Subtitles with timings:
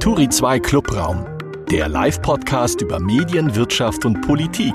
[0.00, 1.26] Turi 2 Clubraum,
[1.72, 4.72] der Live-Podcast über Medien, Wirtschaft und Politik.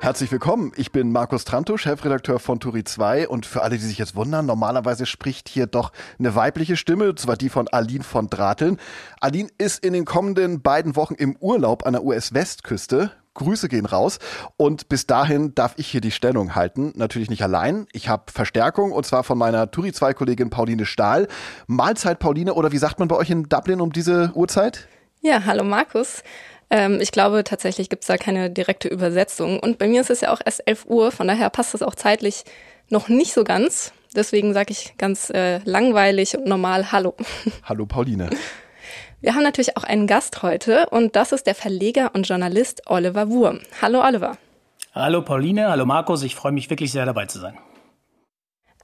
[0.00, 0.72] Herzlich willkommen.
[0.74, 4.46] Ich bin Markus Tranto, Chefredakteur von Turi 2 und für alle, die sich jetzt wundern,
[4.46, 8.78] normalerweise spricht hier doch eine weibliche Stimme, zwar die von Aline von Drateln.
[9.20, 13.12] Aline ist in den kommenden beiden Wochen im Urlaub an der US-Westküste.
[13.34, 14.18] Grüße gehen raus.
[14.56, 16.92] Und bis dahin darf ich hier die Stellung halten.
[16.96, 17.86] Natürlich nicht allein.
[17.92, 21.28] Ich habe Verstärkung und zwar von meiner Turi 2 Kollegin Pauline Stahl.
[21.66, 24.88] Mahlzeit Pauline oder wie sagt man bei euch in Dublin um diese Uhrzeit?
[25.20, 26.22] Ja, hallo Markus.
[26.70, 29.58] Ähm, ich glaube, tatsächlich gibt es da keine direkte Übersetzung.
[29.58, 31.94] Und bei mir ist es ja auch erst 11 Uhr, von daher passt es auch
[31.94, 32.44] zeitlich
[32.88, 33.92] noch nicht so ganz.
[34.14, 37.14] Deswegen sage ich ganz äh, langweilig und normal Hallo.
[37.64, 38.30] Hallo Pauline.
[39.24, 43.30] Wir haben natürlich auch einen Gast heute und das ist der Verleger und Journalist Oliver
[43.30, 43.60] Wurm.
[43.80, 44.36] Hallo Oliver.
[44.94, 47.56] Hallo Pauline, hallo Markus, ich freue mich wirklich sehr dabei zu sein.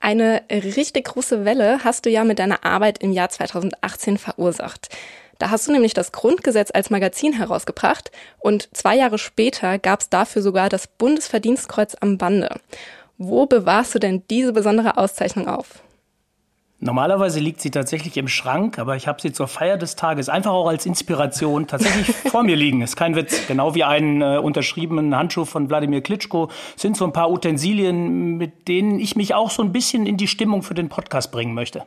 [0.01, 4.89] Eine richtig große Welle hast du ja mit deiner Arbeit im Jahr 2018 verursacht.
[5.39, 10.09] Da hast du nämlich das Grundgesetz als Magazin herausgebracht und zwei Jahre später gab es
[10.09, 12.49] dafür sogar das Bundesverdienstkreuz am Bande.
[13.19, 15.83] Wo bewahrst du denn diese besondere Auszeichnung auf?
[16.83, 20.53] Normalerweise liegt sie tatsächlich im Schrank, aber ich habe sie zur Feier des Tages einfach
[20.53, 22.81] auch als Inspiration tatsächlich vor mir liegen.
[22.81, 23.47] Ist kein Witz.
[23.49, 28.67] Genau wie einen äh, unterschriebenen Handschuh von Wladimir Klitschko sind so ein paar Utensilien, mit
[28.67, 31.85] denen ich mich auch so ein bisschen in die Stimmung für den Podcast bringen möchte.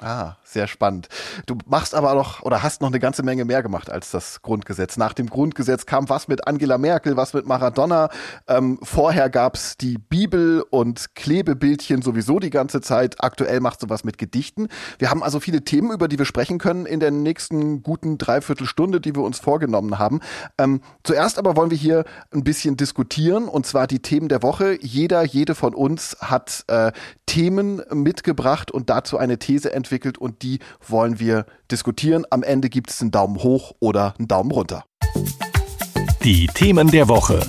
[0.00, 1.08] Ah, sehr spannend.
[1.44, 4.96] Du machst aber noch oder hast noch eine ganze Menge mehr gemacht als das Grundgesetz.
[4.96, 8.08] Nach dem Grundgesetz kam was mit Angela Merkel, was mit Maradona.
[8.48, 13.22] Ähm, vorher gab's die Bibel und Klebebildchen sowieso die ganze Zeit.
[13.22, 14.68] Aktuell machst du was mit Gedichten.
[14.98, 19.00] Wir haben also viele Themen, über die wir sprechen können in der nächsten guten Dreiviertelstunde,
[19.00, 20.20] die wir uns vorgenommen haben.
[20.56, 24.78] Ähm, zuerst aber wollen wir hier ein bisschen diskutieren und zwar die Themen der Woche.
[24.80, 26.92] Jeder, jede von uns hat äh,
[27.26, 32.24] Themen mitgebracht und dazu eine These entwickelt und die wollen wir diskutieren.
[32.30, 34.84] Am Ende gibt es einen Daumen hoch oder einen Daumen runter.
[36.22, 37.40] Die Themen der Woche.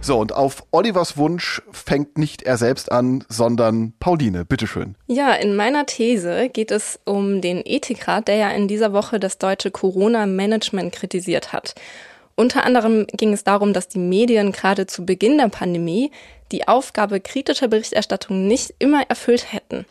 [0.00, 4.94] So, und auf Olivers Wunsch fängt nicht er selbst an, sondern Pauline, bitteschön.
[5.06, 9.36] Ja, in meiner These geht es um den Ethikrat, der ja in dieser Woche das
[9.36, 11.74] deutsche Corona-Management kritisiert hat.
[12.36, 16.10] Unter anderem ging es darum, dass die Medien gerade zu Beginn der Pandemie
[16.52, 19.84] die Aufgabe kritischer Berichterstattung nicht immer erfüllt hätten.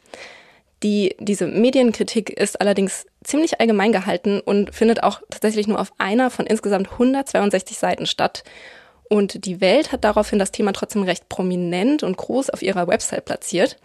[0.84, 6.30] Die, diese Medienkritik ist allerdings ziemlich allgemein gehalten und findet auch tatsächlich nur auf einer
[6.30, 8.44] von insgesamt 162 Seiten statt.
[9.10, 13.26] Und die Welt hat daraufhin das Thema trotzdem recht prominent und groß auf ihrer Website
[13.26, 13.78] platziert.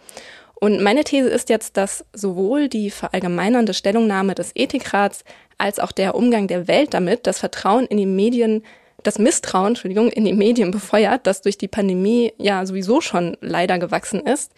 [0.55, 5.23] Und meine These ist jetzt, dass sowohl die verallgemeinernde Stellungnahme des Ethikrats
[5.57, 8.63] als auch der Umgang der Welt damit das Vertrauen in die Medien
[9.01, 13.77] das Misstrauen, Entschuldigung, in die Medien befeuert, das durch die Pandemie ja sowieso schon leider
[13.77, 14.53] gewachsen ist.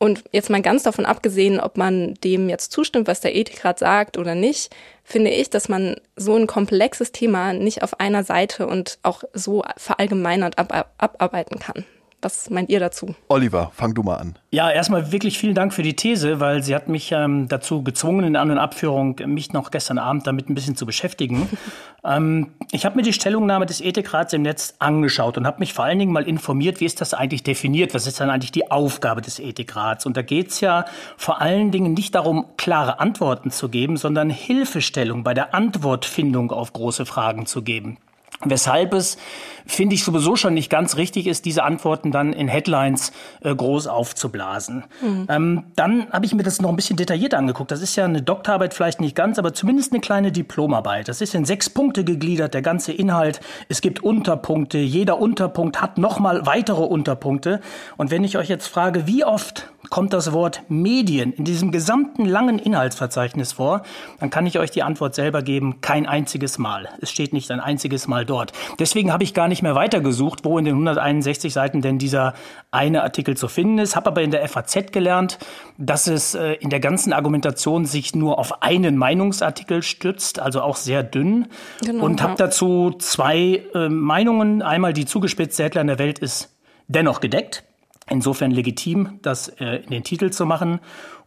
[0.00, 4.16] Und jetzt mal ganz davon abgesehen, ob man dem jetzt zustimmt, was der Ethikrat sagt
[4.16, 8.98] oder nicht, finde ich, dass man so ein komplexes Thema nicht auf einer Seite und
[9.02, 11.84] auch so verallgemeinert abarbeiten kann.
[12.20, 13.14] Was meint ihr dazu?
[13.28, 14.36] Oliver, fang du mal an.
[14.50, 18.24] Ja, erstmal wirklich vielen Dank für die These, weil sie hat mich ähm, dazu gezwungen,
[18.24, 21.48] in An- und Abführung mich noch gestern Abend damit ein bisschen zu beschäftigen.
[22.04, 25.84] ähm, ich habe mir die Stellungnahme des Ethikrats im Netz angeschaut und habe mich vor
[25.84, 27.94] allen Dingen mal informiert, wie ist das eigentlich definiert?
[27.94, 30.04] Was ist dann eigentlich die Aufgabe des Ethikrats?
[30.04, 30.86] Und da geht es ja
[31.16, 36.72] vor allen Dingen nicht darum, klare Antworten zu geben, sondern Hilfestellung bei der Antwortfindung auf
[36.72, 37.98] große Fragen zu geben.
[38.44, 39.18] Weshalb es,
[39.66, 43.88] finde ich, sowieso schon nicht ganz richtig ist, diese Antworten dann in Headlines äh, groß
[43.88, 44.84] aufzublasen.
[45.02, 45.26] Mhm.
[45.28, 47.72] Ähm, dann habe ich mir das noch ein bisschen detailliert angeguckt.
[47.72, 51.08] Das ist ja eine Doktorarbeit vielleicht nicht ganz, aber zumindest eine kleine Diplomarbeit.
[51.08, 53.40] Das ist in sechs Punkte gegliedert, der ganze Inhalt.
[53.68, 54.78] Es gibt Unterpunkte.
[54.78, 57.60] Jeder Unterpunkt hat nochmal weitere Unterpunkte.
[57.96, 62.24] Und wenn ich euch jetzt frage, wie oft kommt das Wort Medien in diesem gesamten
[62.24, 63.82] langen Inhaltsverzeichnis vor,
[64.20, 66.88] dann kann ich euch die Antwort selber geben, kein einziges Mal.
[67.00, 68.52] Es steht nicht ein einziges Mal dort.
[68.78, 72.34] Deswegen habe ich gar nicht mehr weitergesucht, wo in den 161 Seiten denn dieser
[72.70, 75.38] eine Artikel zu finden ist, habe aber in der FAZ gelernt,
[75.78, 80.76] dass es äh, in der ganzen Argumentation sich nur auf einen Meinungsartikel stützt, also auch
[80.76, 81.48] sehr dünn.
[81.84, 86.56] Genau, und habe dazu zwei äh, Meinungen, einmal die zugespitzte Headline der Welt ist
[86.88, 87.64] dennoch gedeckt
[88.10, 90.80] insofern legitim, das äh, in den Titel zu machen.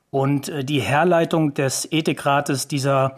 [0.10, 3.18] Und äh, die Herleitung des Ethikrates dieser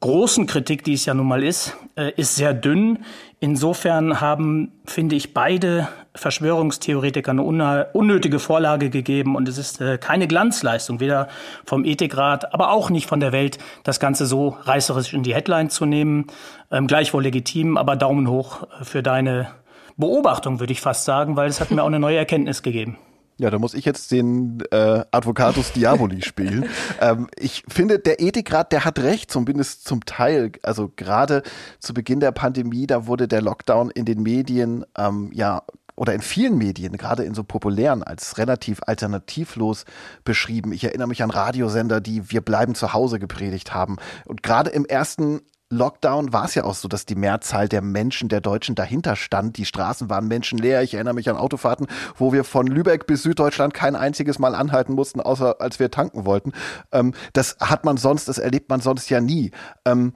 [0.00, 2.98] großen Kritik, die es ja nun mal ist, äh, ist sehr dünn.
[3.40, 10.28] Insofern haben, finde ich, beide Verschwörungstheoretiker eine unnötige Vorlage gegeben und es ist äh, keine
[10.28, 11.28] Glanzleistung, weder
[11.64, 15.70] vom Ethikrat, aber auch nicht von der Welt, das Ganze so reißerisch in die Headline
[15.70, 16.26] zu nehmen.
[16.70, 19.48] Ähm, gleichwohl legitim, aber Daumen hoch für deine
[19.96, 22.98] Beobachtung, würde ich fast sagen, weil es hat mir auch eine neue Erkenntnis gegeben.
[23.36, 26.68] Ja, da muss ich jetzt den äh, Advocatus Diaboli spielen.
[27.00, 30.52] ähm, ich finde, der Ethikrat, der hat recht, zumindest zum Teil.
[30.62, 31.42] Also gerade
[31.80, 35.62] zu Beginn der Pandemie, da wurde der Lockdown in den Medien ähm, ja
[35.96, 39.84] oder in vielen Medien, gerade in so populären, als relativ alternativlos
[40.24, 40.72] beschrieben.
[40.72, 43.96] Ich erinnere mich an Radiosender, die Wir bleiben zu Hause gepredigt haben.
[44.24, 45.42] Und gerade im ersten
[45.74, 49.56] Lockdown war es ja auch so, dass die Mehrzahl der Menschen, der Deutschen dahinter stand.
[49.56, 50.82] Die Straßen waren menschenleer.
[50.82, 51.86] Ich erinnere mich an Autofahrten,
[52.16, 56.24] wo wir von Lübeck bis Süddeutschland kein einziges Mal anhalten mussten, außer als wir tanken
[56.24, 56.52] wollten.
[56.92, 59.50] Ähm, das hat man sonst, das erlebt man sonst ja nie.
[59.84, 60.14] Ähm,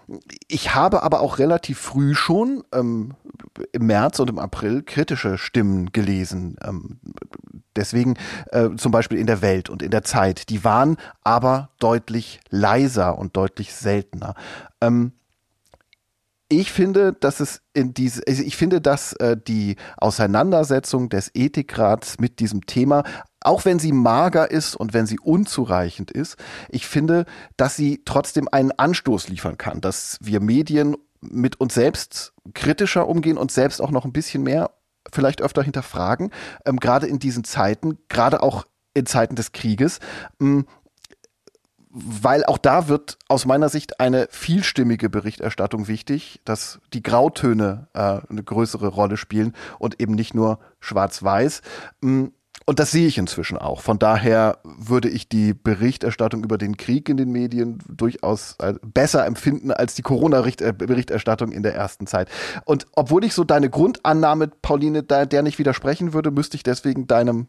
[0.49, 3.15] ich habe aber auch relativ früh schon ähm,
[3.73, 6.57] im März und im April kritische Stimmen gelesen.
[6.63, 7.01] Ähm,
[7.77, 8.15] deswegen
[8.53, 10.49] äh, zum Beispiel in der Welt und in der Zeit.
[10.49, 14.35] Die waren aber deutlich leiser und deutlich seltener.
[14.81, 15.13] Ähm,
[16.49, 22.19] ich finde, dass es in diese, also ich finde, dass äh, die Auseinandersetzung des Ethikrats
[22.19, 23.05] mit diesem Thema,
[23.41, 26.37] auch wenn sie mager ist und wenn sie unzureichend ist,
[26.71, 32.33] ich finde, dass sie trotzdem einen Anstoß liefern kann, dass wir Medien mit uns selbst
[32.55, 34.71] kritischer umgehen und selbst auch noch ein bisschen mehr
[35.13, 36.31] vielleicht öfter hinterfragen,
[36.65, 38.65] ähm, gerade in diesen Zeiten, gerade auch
[38.95, 40.01] in Zeiten des Krieges.
[40.41, 40.67] Ähm,
[41.91, 48.21] weil auch da wird aus meiner Sicht eine vielstimmige Berichterstattung wichtig, dass die Grautöne äh,
[48.29, 51.63] eine größere Rolle spielen und eben nicht nur schwarz-weiß.
[52.01, 52.27] Mm,
[52.67, 53.81] und das sehe ich inzwischen auch.
[53.81, 59.27] Von daher würde ich die Berichterstattung über den Krieg in den Medien durchaus äh, besser
[59.27, 62.29] empfinden als die Corona-Berichterstattung in der ersten Zeit.
[62.65, 67.47] Und obwohl ich so deine Grundannahme, Pauline, der nicht widersprechen würde, müsste ich deswegen deinem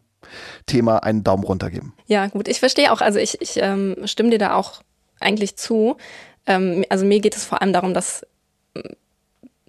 [0.65, 1.94] Thema einen Daumen runter geben.
[2.07, 4.81] Ja, gut, ich verstehe auch, also ich, ich ähm, stimme dir da auch
[5.19, 5.97] eigentlich zu.
[6.45, 8.25] Ähm, also mir geht es vor allem darum, dass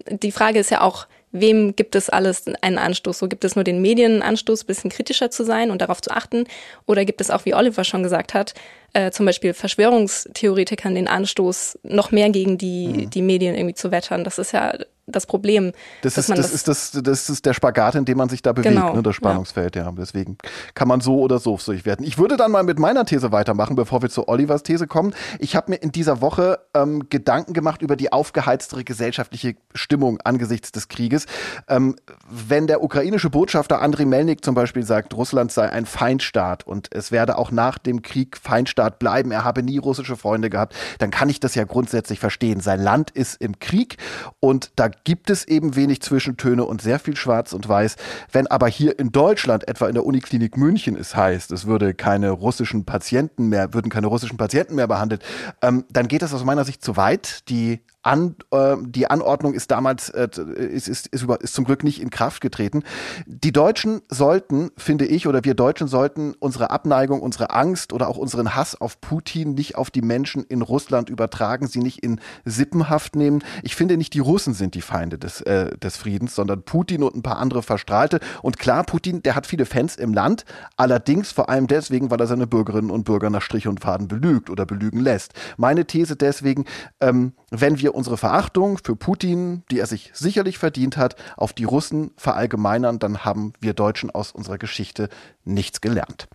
[0.09, 3.19] die Frage ist ja auch, wem gibt es alles einen Anstoß?
[3.19, 6.11] So gibt es nur den Medien einen Anstoß, bisschen kritischer zu sein und darauf zu
[6.11, 6.45] achten?
[6.85, 8.53] Oder gibt es auch, wie Oliver schon gesagt hat,
[8.93, 13.09] äh, zum Beispiel Verschwörungstheoretikern den Anstoß, noch mehr gegen die, mhm.
[13.09, 14.23] die Medien irgendwie zu wettern?
[14.23, 14.73] Das ist ja
[15.07, 15.71] das Problem.
[16.01, 18.53] Das, ist, das, das, ist das, das ist der Spagat, in dem man sich da
[18.53, 19.85] bewegt, genau, ne, das Spannungsfeld, ja.
[19.85, 19.91] ja.
[19.91, 20.37] Deswegen
[20.73, 22.05] kann man so oder so sich werden.
[22.05, 25.13] Ich würde dann mal mit meiner These weitermachen, bevor wir zu Olivers These kommen.
[25.39, 30.71] Ich habe mir in dieser Woche ähm, Gedanken gemacht über die aufgeheiztere gesellschaftliche Stimmung angesichts
[30.71, 31.25] des Krieges.
[31.67, 31.95] Ähm,
[32.29, 37.11] wenn der ukrainische Botschafter Andriy Melnik zum Beispiel sagt, Russland sei ein Feindstaat und es
[37.11, 41.29] werde auch nach dem Krieg Feindstaat bleiben, er habe nie russische Freunde gehabt, dann kann
[41.29, 42.59] ich das ja grundsätzlich verstehen.
[42.59, 43.97] Sein Land ist im Krieg
[44.39, 47.95] und da gibt es eben wenig Zwischentöne und sehr viel Schwarz und Weiß.
[48.31, 52.31] Wenn aber hier in Deutschland, etwa in der Uniklinik München, es heißt, es würde keine
[52.31, 55.23] russischen Patienten mehr, würden keine russischen Patienten mehr behandelt,
[55.61, 57.49] ähm, dann geht das aus meiner Sicht zu weit.
[57.49, 61.83] Die an, äh, die Anordnung ist damals äh, ist, ist, ist, über, ist zum Glück
[61.83, 62.83] nicht in Kraft getreten.
[63.25, 68.17] Die Deutschen sollten, finde ich, oder wir Deutschen sollten unsere Abneigung, unsere Angst oder auch
[68.17, 73.15] unseren Hass auf Putin nicht auf die Menschen in Russland übertragen, sie nicht in Sippenhaft
[73.15, 73.43] nehmen.
[73.63, 77.15] Ich finde nicht die Russen sind die Feinde des, äh, des Friedens, sondern Putin und
[77.15, 78.19] ein paar andere Verstrahlte.
[78.41, 80.45] Und klar, Putin, der hat viele Fans im Land,
[80.75, 84.49] allerdings vor allem deswegen, weil er seine Bürgerinnen und Bürger nach Strich und Faden belügt
[84.49, 85.33] oder belügen lässt.
[85.57, 86.65] Meine These deswegen,
[86.99, 91.63] ähm, wenn wir unsere Verachtung für Putin, die er sich sicherlich verdient hat, auf die
[91.63, 95.09] Russen verallgemeinern, dann haben wir Deutschen aus unserer Geschichte
[95.43, 96.27] nichts gelernt.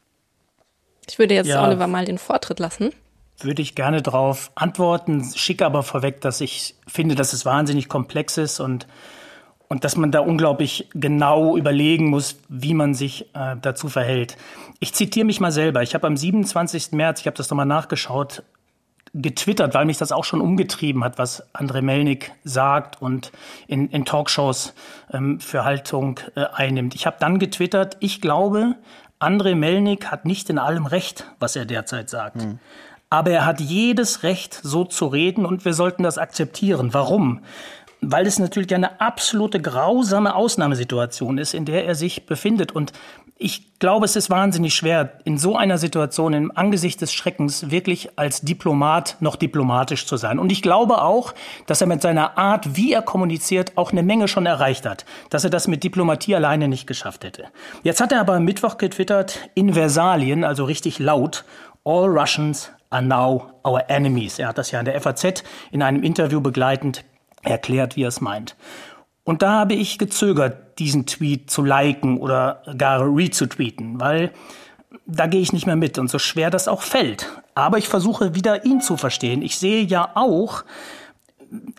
[1.08, 2.90] Ich würde jetzt ja, Oliver mal den Vortritt lassen.
[3.38, 8.38] Würde ich gerne darauf antworten, schicke aber vorweg, dass ich finde, dass es wahnsinnig komplex
[8.38, 8.86] ist und,
[9.68, 14.36] und dass man da unglaublich genau überlegen muss, wie man sich äh, dazu verhält.
[14.80, 15.82] Ich zitiere mich mal selber.
[15.82, 16.92] Ich habe am 27.
[16.92, 18.42] März, ich habe das nochmal nachgeschaut,
[19.22, 23.32] getwittert, weil mich das auch schon umgetrieben hat, was André Melnik sagt und
[23.66, 24.74] in, in Talkshows
[25.12, 26.94] ähm, für Haltung äh, einnimmt.
[26.94, 28.76] Ich habe dann getwittert, ich glaube,
[29.18, 32.36] André Melnik hat nicht in allem Recht, was er derzeit sagt.
[32.36, 32.58] Mhm.
[33.08, 36.92] Aber er hat jedes Recht, so zu reden und wir sollten das akzeptieren.
[36.92, 37.40] Warum?
[38.00, 42.72] Weil es natürlich eine absolute grausame Ausnahmesituation ist, in der er sich befindet.
[42.72, 42.92] Und
[43.38, 48.18] ich glaube, es ist wahnsinnig schwer, in so einer Situation im Angesicht des Schreckens wirklich
[48.18, 50.38] als Diplomat noch diplomatisch zu sein.
[50.38, 51.34] Und ich glaube auch,
[51.66, 55.04] dass er mit seiner Art, wie er kommuniziert, auch eine Menge schon erreicht hat.
[55.28, 57.44] Dass er das mit Diplomatie alleine nicht geschafft hätte.
[57.82, 61.44] Jetzt hat er aber am Mittwoch getwittert, in Versalien, also richtig laut,
[61.84, 64.38] All Russians are now our enemies.
[64.38, 67.04] Er hat das ja in der FAZ in einem Interview begleitend
[67.42, 68.56] erklärt, wie er es meint.
[69.26, 74.30] Und da habe ich gezögert, diesen Tweet zu liken oder gar retweeten, weil
[75.04, 77.28] da gehe ich nicht mehr mit und so schwer das auch fällt.
[77.56, 79.42] Aber ich versuche wieder ihn zu verstehen.
[79.42, 80.64] Ich sehe ja auch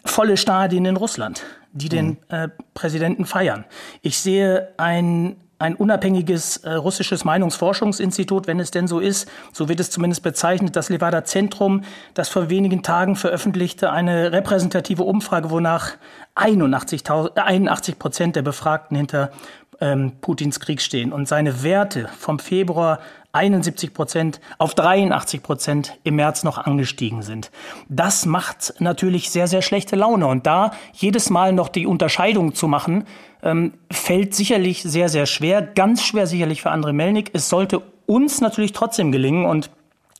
[0.03, 2.17] volle Stadien in Russland, die den mhm.
[2.27, 3.63] äh, Präsidenten feiern.
[4.01, 9.79] Ich sehe ein ein unabhängiges äh, russisches Meinungsforschungsinstitut, wenn es denn so ist, so wird
[9.79, 15.93] es zumindest bezeichnet, das Levada Zentrum, das vor wenigen Tagen veröffentlichte eine repräsentative Umfrage, wonach
[16.37, 19.31] 81, 81 Prozent der Befragten hinter
[19.79, 22.99] ähm, Putins Krieg stehen und seine Werte vom Februar
[23.33, 27.51] 71 Prozent auf 83 Prozent im März noch angestiegen sind.
[27.87, 30.27] Das macht natürlich sehr, sehr schlechte Laune.
[30.27, 33.05] Und da jedes Mal noch die Unterscheidung zu machen,
[33.43, 35.61] ähm, fällt sicherlich sehr, sehr schwer.
[35.61, 37.29] Ganz schwer sicherlich für André Melnik.
[37.33, 39.45] Es sollte uns natürlich trotzdem gelingen.
[39.45, 39.69] Und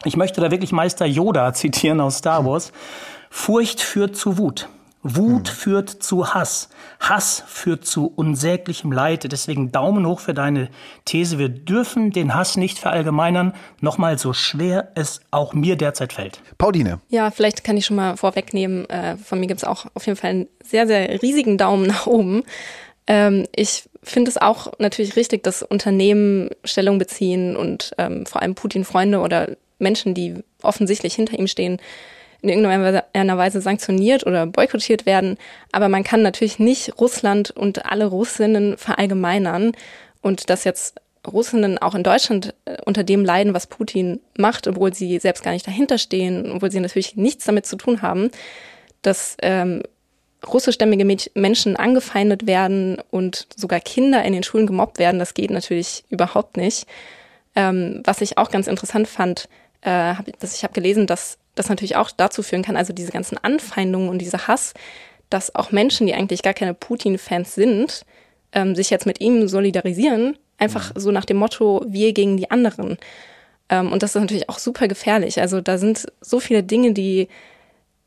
[0.04, 2.72] ich möchte da wirklich Meister Yoda zitieren aus Star Wars.
[3.32, 4.70] Furcht führt zu Wut.
[5.16, 5.56] Wut hm.
[5.56, 6.70] führt zu Hass.
[7.00, 9.32] Hass führt zu unsäglichem Leid.
[9.32, 10.70] Deswegen Daumen hoch für deine
[11.06, 11.38] These.
[11.38, 13.54] Wir dürfen den Hass nicht verallgemeinern.
[13.82, 16.42] Nochmal so schwer es auch mir derzeit fällt.
[16.58, 17.00] Pauline.
[17.10, 18.90] Ja, vielleicht kann ich schon mal vorwegnehmen.
[18.90, 22.08] Äh, von mir gibt es auch auf jeden Fall einen sehr, sehr riesigen Daumen nach
[22.08, 22.44] oben.
[23.08, 28.56] Ähm, ich finde es auch natürlich richtig, dass Unternehmen Stellung beziehen und ähm, vor allem
[28.56, 31.80] Putin-Freunde oder Menschen, die offensichtlich hinter ihm stehen,
[32.42, 35.38] in irgendeiner Weise sanktioniert oder boykottiert werden.
[35.72, 39.72] Aber man kann natürlich nicht Russland und alle Russinnen verallgemeinern
[40.22, 44.94] und dass jetzt Russinnen auch in Deutschland äh, unter dem leiden, was Putin macht, obwohl
[44.94, 48.30] sie selbst gar nicht dahinter stehen, obwohl sie natürlich nichts damit zu tun haben,
[49.02, 49.84] dass ähm,
[50.46, 56.06] russischstämmige Menschen angefeindet werden und sogar Kinder in den Schulen gemobbt werden, das geht natürlich
[56.10, 56.86] überhaupt nicht.
[57.56, 59.50] Ähm, was ich auch ganz interessant fand,
[59.82, 63.12] äh, hab, dass ich habe gelesen, dass das natürlich auch dazu führen kann, also diese
[63.12, 64.74] ganzen Anfeindungen und dieser Hass,
[65.30, 68.06] dass auch Menschen, die eigentlich gar keine Putin-Fans sind,
[68.54, 71.00] ähm, sich jetzt mit ihm solidarisieren, einfach mhm.
[71.00, 72.98] so nach dem Motto, wir gegen die anderen.
[73.70, 75.40] Ähm, und das ist natürlich auch super gefährlich.
[75.42, 77.28] Also da sind so viele Dinge, die,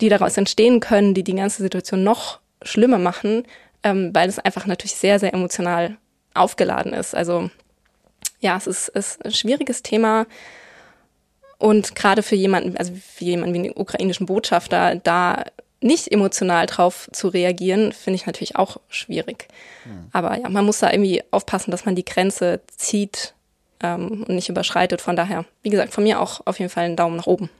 [0.00, 3.45] die daraus entstehen können, die die ganze Situation noch schlimmer machen,
[3.83, 5.97] ähm, weil es einfach natürlich sehr, sehr emotional
[6.35, 7.14] aufgeladen ist.
[7.14, 7.50] Also
[8.40, 10.26] ja, es ist, ist ein schwieriges Thema.
[11.60, 15.44] Und gerade für jemanden, also für jemanden wie den ukrainischen Botschafter, da
[15.82, 19.48] nicht emotional drauf zu reagieren, finde ich natürlich auch schwierig.
[19.84, 20.08] Mhm.
[20.12, 23.34] Aber ja, man muss da irgendwie aufpassen, dass man die Grenze zieht
[23.82, 25.00] ähm, und nicht überschreitet.
[25.00, 27.50] Von daher, wie gesagt, von mir auch auf jeden Fall einen Daumen nach oben.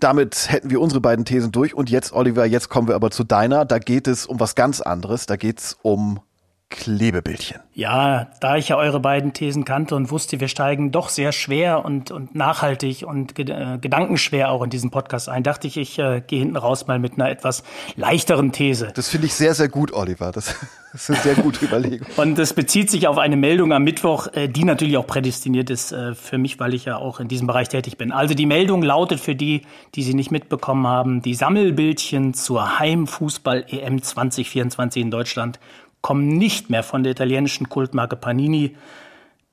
[0.00, 1.72] Damit hätten wir unsere beiden Thesen durch.
[1.74, 3.64] Und jetzt, Oliver, jetzt kommen wir aber zu deiner.
[3.64, 5.24] Da geht es um was ganz anderes.
[5.24, 6.20] Da geht es um
[6.68, 7.60] Klebebildchen.
[7.74, 11.84] Ja, da ich ja eure beiden Thesen kannte und wusste, wir steigen doch sehr schwer
[11.84, 16.22] und, und nachhaltig und äh, gedankenschwer auch in diesen Podcast ein, dachte ich, ich äh,
[16.26, 17.62] gehe hinten raus mal mit einer etwas
[17.94, 18.90] leichteren These.
[18.96, 20.32] Das finde ich sehr, sehr gut, Oliver.
[20.32, 20.56] Das,
[20.92, 22.08] das ist eine sehr gute Überlegung.
[22.16, 25.92] und es bezieht sich auf eine Meldung am Mittwoch, äh, die natürlich auch prädestiniert ist
[25.92, 28.10] äh, für mich, weil ich ja auch in diesem Bereich tätig bin.
[28.10, 29.62] Also die Meldung lautet für die,
[29.94, 35.60] die sie nicht mitbekommen haben, die Sammelbildchen zur Heimfußball-EM 2024 in Deutschland
[36.06, 38.76] kommen nicht mehr von der italienischen Kultmarke Panini.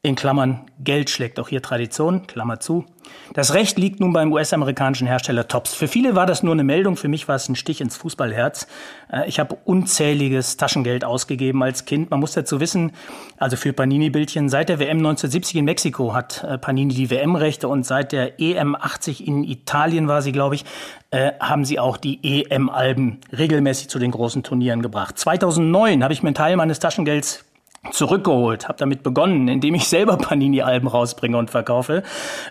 [0.05, 2.83] In Klammern, Geld schlägt auch hier Tradition, Klammer zu.
[3.31, 5.73] Das Recht liegt nun beim US-amerikanischen Hersteller Tops.
[5.73, 8.67] Für viele war das nur eine Meldung, für mich war es ein Stich ins Fußballherz.
[9.09, 12.11] Äh, ich habe unzähliges Taschengeld ausgegeben als Kind.
[12.11, 12.91] Man muss dazu wissen,
[13.37, 17.85] also für Panini-Bildchen, seit der WM 1970 in Mexiko hat äh, Panini die WM-Rechte und
[17.85, 20.65] seit der EM 80 in Italien war sie, glaube ich,
[21.11, 25.17] äh, haben sie auch die EM-Alben regelmäßig zu den großen Turnieren gebracht.
[25.17, 27.45] 2009 habe ich mir einen Teil meines Taschengelds
[27.91, 32.03] zurückgeholt, habe damit begonnen, indem ich selber Panini-Alben rausbringe und verkaufe,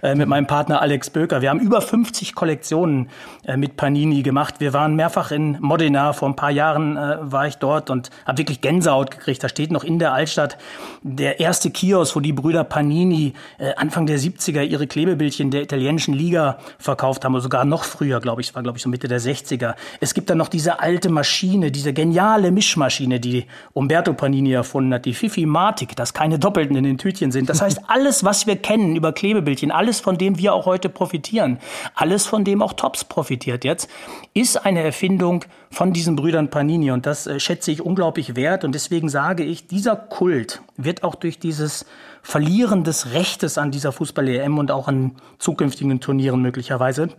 [0.03, 1.41] äh, mit meinem Partner Alex Böker.
[1.41, 3.09] Wir haben über 50 Kollektionen
[3.45, 4.57] äh, mit Panini gemacht.
[4.59, 8.39] Wir waren mehrfach in Modena, vor ein paar Jahren äh, war ich dort und habe
[8.39, 9.43] wirklich Gänsehaut gekriegt.
[9.43, 10.59] Da steht noch in der Altstadt
[11.03, 16.15] der erste Kiosk, wo die Brüder Panini äh, Anfang der 70er ihre Klebebildchen der italienischen
[16.15, 19.09] Liga verkauft haben, oder sogar noch früher, glaube ich, es war glaube ich so Mitte
[19.09, 19.75] der 60er.
[20.01, 25.07] Es gibt dann noch diese alte Maschine, diese geniale Mischmaschine, die Umberto Panini erfunden hat,
[25.07, 27.49] die Fifi-Matik, dass keine Doppelten in den Tütchen sind.
[27.49, 31.59] Das heißt, alles, was wir kennen über Klebebildchen, alles, von dem wir auch heute profitieren,
[31.95, 33.89] alles, von dem auch Tops profitiert jetzt,
[34.35, 36.91] ist eine Erfindung von diesen Brüdern Panini.
[36.91, 38.65] Und das äh, schätze ich unglaublich wert.
[38.65, 41.87] Und deswegen sage ich, dieser Kult wird auch durch dieses
[42.23, 47.11] Verlieren des Rechtes an dieser Fußball-EM und auch an zukünftigen Turnieren möglicherweise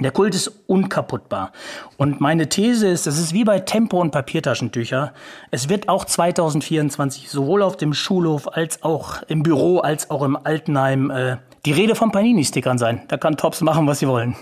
[0.00, 1.52] der Kult ist unkaputtbar.
[1.98, 5.12] Und meine These ist, das ist wie bei Tempo und Papiertaschentücher.
[5.52, 10.36] Es wird auch 2024 sowohl auf dem Schulhof als auch im Büro als auch im
[10.36, 13.02] Altenheim äh, die Rede von Panini-Stickern sein.
[13.06, 14.34] Da kann Tops machen, was sie wollen.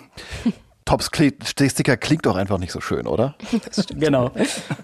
[0.84, 3.34] Tops Sticker klingt doch einfach nicht so schön, oder?
[3.64, 4.00] Das stimmt.
[4.00, 4.30] genau.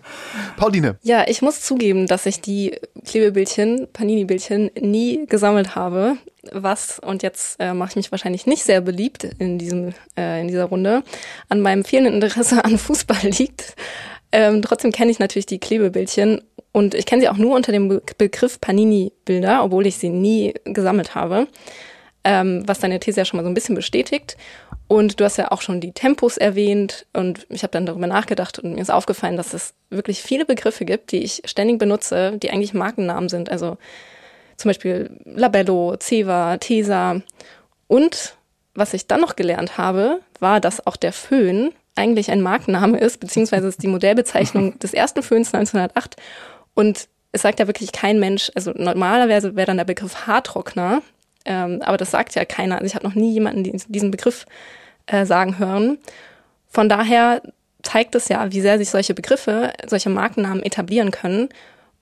[0.57, 0.99] Pauline.
[1.03, 6.17] Ja, ich muss zugeben, dass ich die Klebebildchen, Panini-Bildchen nie gesammelt habe.
[6.53, 10.49] Was, und jetzt äh, mache ich mich wahrscheinlich nicht sehr beliebt in, diesem, äh, in
[10.49, 11.03] dieser Runde,
[11.49, 13.75] an meinem fehlenden Interesse an Fußball liegt.
[14.31, 17.89] Ähm, trotzdem kenne ich natürlich die Klebebildchen und ich kenne sie auch nur unter dem
[17.89, 21.49] Be Begriff Panini-Bilder, obwohl ich sie nie gesammelt habe.
[22.25, 24.37] Ähm, was deine These ja schon mal so ein bisschen bestätigt.
[24.89, 28.59] Und du hast ja auch schon die Tempos erwähnt und ich habe dann darüber nachgedacht
[28.59, 32.51] und mir ist aufgefallen, dass es wirklich viele Begriffe gibt, die ich ständig benutze, die
[32.51, 33.51] eigentlich Markennamen sind.
[33.51, 33.77] Also
[34.57, 37.21] zum Beispiel Labello, Ceva, Tesa.
[37.87, 38.35] Und
[38.75, 43.21] was ich dann noch gelernt habe, war, dass auch der Föhn eigentlich ein Markenname ist,
[43.21, 46.17] beziehungsweise ist die Modellbezeichnung des ersten Föhns 1908.
[46.75, 51.03] Und es sagt ja wirklich kein Mensch, also normalerweise wäre dann der Begriff Haartrockner,
[51.49, 52.77] ähm, aber das sagt ja keiner.
[52.77, 54.47] Also ich habe noch nie jemanden diesen Begriff
[55.07, 55.99] äh, sagen hören.
[56.69, 57.43] Von daher
[57.83, 61.49] zeigt es ja, wie sehr sich solche Begriffe, solche Markennamen etablieren können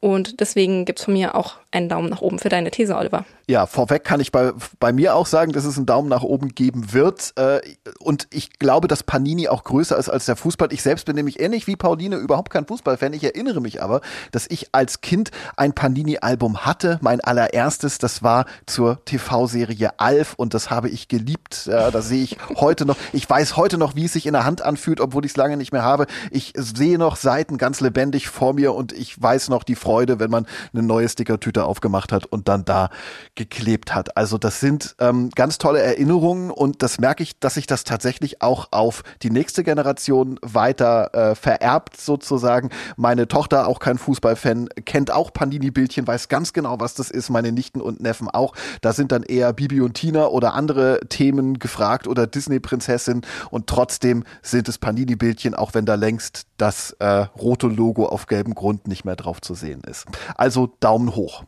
[0.00, 3.24] und deswegen gibt's von mir auch einen Daumen nach oben für deine These, Oliver.
[3.48, 6.48] Ja, vorweg kann ich bei, bei mir auch sagen, dass es einen Daumen nach oben
[6.48, 7.32] geben wird.
[7.36, 7.60] Äh,
[8.00, 10.72] und ich glaube, dass Panini auch größer ist als der Fußball.
[10.72, 13.12] Ich selbst bin nämlich ähnlich wie Pauline überhaupt kein Fußballfan.
[13.12, 14.00] Ich erinnere mich aber,
[14.32, 16.98] dass ich als Kind ein Panini-Album hatte.
[17.02, 21.66] Mein allererstes, das war zur TV-Serie Alf und das habe ich geliebt.
[21.66, 24.44] Ja, da sehe ich heute noch, ich weiß heute noch, wie es sich in der
[24.44, 26.06] Hand anfühlt, obwohl ich es lange nicht mehr habe.
[26.32, 30.32] Ich sehe noch Seiten ganz lebendig vor mir und ich weiß noch die Freude, wenn
[30.32, 32.90] man eine neue Stickertüte aufgemacht hat und dann da
[33.36, 34.16] geklebt hat.
[34.16, 38.42] Also das sind ähm, ganz tolle Erinnerungen und das merke ich, dass sich das tatsächlich
[38.42, 42.70] auch auf die nächste Generation weiter äh, vererbt sozusagen.
[42.96, 47.30] Meine Tochter, auch kein Fußballfan, kennt auch Panini-Bildchen, weiß ganz genau, was das ist.
[47.30, 48.54] Meine Nichten und Neffen auch.
[48.80, 54.24] Da sind dann eher Bibi und Tina oder andere Themen gefragt oder Disney-Prinzessin und trotzdem
[54.42, 59.04] sind es Panini-Bildchen, auch wenn da längst das äh, rote Logo auf gelbem Grund nicht
[59.04, 60.06] mehr drauf zu sehen ist.
[60.36, 61.44] Also Daumen hoch.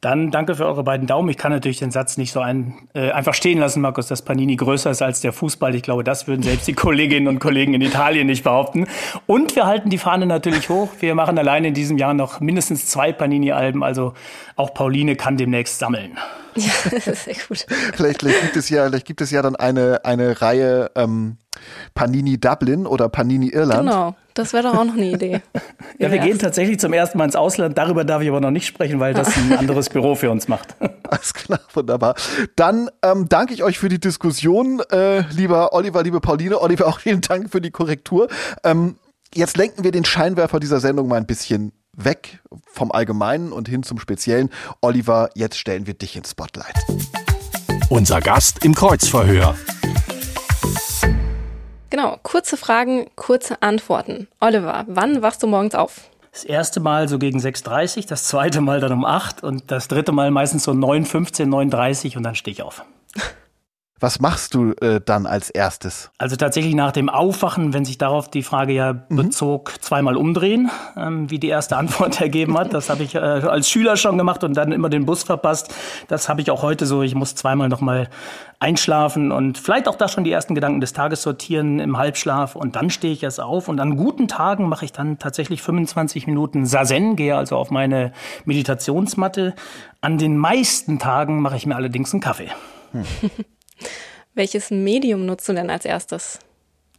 [0.00, 1.28] Dann danke für eure beiden Daumen.
[1.28, 4.56] Ich kann natürlich den Satz nicht so ein, äh, einfach stehen lassen, Markus, dass Panini
[4.56, 5.74] größer ist als der Fußball.
[5.74, 8.86] Ich glaube, das würden selbst die Kolleginnen und Kollegen in Italien nicht behaupten.
[9.26, 10.88] Und wir halten die Fahne natürlich hoch.
[11.00, 13.84] Wir machen allein in diesem Jahr noch mindestens zwei Panini-Alben.
[13.84, 14.14] Also
[14.56, 16.18] auch Pauline kann demnächst sammeln.
[16.56, 17.64] Ja, das ist sehr gut.
[17.94, 21.36] vielleicht, vielleicht, gibt es ja, vielleicht gibt es ja dann eine, eine Reihe ähm,
[21.94, 23.80] Panini Dublin oder Panini Irland.
[23.80, 25.42] Genau, das wäre doch auch noch eine Idee.
[25.98, 27.76] ja, wir gehen tatsächlich zum ersten Mal ins Ausland.
[27.78, 30.76] Darüber darf ich aber noch nicht sprechen, weil das ein anderes Büro für uns macht.
[31.08, 32.14] Alles klar, wunderbar.
[32.56, 36.60] Dann ähm, danke ich euch für die Diskussion, äh, lieber Oliver, liebe Pauline.
[36.60, 38.28] Oliver, auch vielen Dank für die Korrektur.
[38.64, 38.96] Ähm,
[39.34, 42.40] jetzt lenken wir den Scheinwerfer dieser Sendung mal ein bisschen weg
[42.72, 44.50] vom Allgemeinen und hin zum Speziellen.
[44.80, 46.74] Oliver, jetzt stellen wir dich ins Spotlight.
[47.88, 49.56] Unser Gast im Kreuzverhör.
[51.90, 54.28] Genau, kurze Fragen, kurze Antworten.
[54.38, 56.08] Oliver, wann wachst du morgens auf?
[56.32, 60.12] Das erste Mal so gegen 6.30 das zweite Mal dann um 8 und das dritte
[60.12, 62.84] Mal meistens so 9.15, 9.30 und dann stehe ich auf.
[64.00, 66.10] Was machst du äh, dann als erstes?
[66.16, 69.16] Also tatsächlich nach dem Aufwachen, wenn sich darauf die Frage ja mhm.
[69.16, 72.72] bezog, zweimal umdrehen, ähm, wie die erste Antwort ergeben hat.
[72.72, 75.74] Das habe ich äh, als Schüler schon gemacht und dann immer den Bus verpasst.
[76.08, 77.02] Das habe ich auch heute so.
[77.02, 78.08] Ich muss zweimal nochmal
[78.58, 82.76] einschlafen und vielleicht auch da schon die ersten Gedanken des Tages sortieren im Halbschlaf und
[82.76, 86.64] dann stehe ich erst auf und an guten Tagen mache ich dann tatsächlich 25 Minuten
[86.64, 88.12] Sazen, gehe also auf meine
[88.46, 89.54] Meditationsmatte.
[90.00, 92.48] An den meisten Tagen mache ich mir allerdings einen Kaffee.
[92.92, 93.04] Hm.
[94.34, 96.38] Welches Medium nutzt du denn als erstes?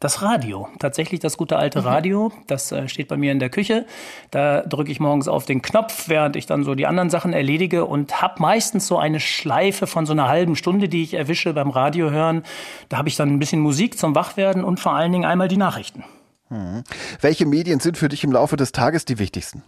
[0.02, 1.86] Das Radio, tatsächlich das gute alte mhm.
[1.86, 3.86] Radio, das äh, steht bei mir in der Küche.
[4.32, 7.86] Da drücke ich morgens auf den Knopf, während ich dann so die anderen Sachen erledige
[7.86, 11.70] und habe meistens so eine Schleife von so einer halben Stunde, die ich erwische beim
[11.70, 12.42] Radio hören.
[12.90, 15.58] Da habe ich dann ein bisschen Musik zum Wachwerden und vor allen Dingen einmal die
[15.58, 16.04] Nachrichten.
[16.50, 16.84] Mhm.
[17.22, 19.62] Welche Medien sind für dich im Laufe des Tages die wichtigsten?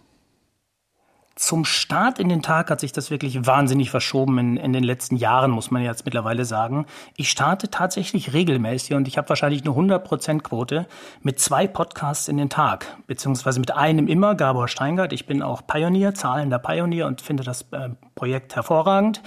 [1.36, 5.16] Zum Start in den Tag hat sich das wirklich wahnsinnig verschoben in, in den letzten
[5.16, 6.86] Jahren, muss man jetzt mittlerweile sagen.
[7.16, 10.86] Ich starte tatsächlich regelmäßig und ich habe wahrscheinlich eine 100%-Quote
[11.22, 15.12] mit zwei Podcasts in den Tag, beziehungsweise mit einem immer, Gabor Steingart.
[15.12, 19.20] Ich bin auch Pionier, zahlender Pionier und finde das äh, Projekt hervorragend.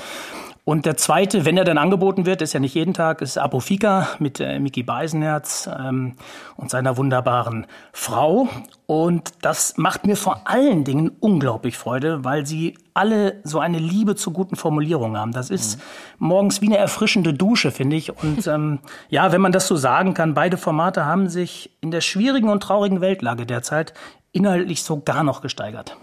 [0.67, 4.09] Und der zweite, wenn er dann angeboten wird, ist ja nicht jeden Tag, ist Apofika
[4.19, 6.17] mit äh, Mickey Beisenherz ähm,
[6.57, 8.49] und seiner wunderbaren Frau.
[8.85, 14.17] Und das macht mir vor allen Dingen unglaublich Freude, weil sie alle so eine Liebe
[14.17, 15.31] zu guten Formulierungen haben.
[15.31, 16.27] Das ist mhm.
[16.27, 18.21] morgens wie eine erfrischende Dusche, finde ich.
[18.21, 22.01] Und ähm, ja, wenn man das so sagen kann, beide Formate haben sich in der
[22.01, 23.93] schwierigen und traurigen Weltlage derzeit
[24.33, 25.95] inhaltlich so gar noch gesteigert.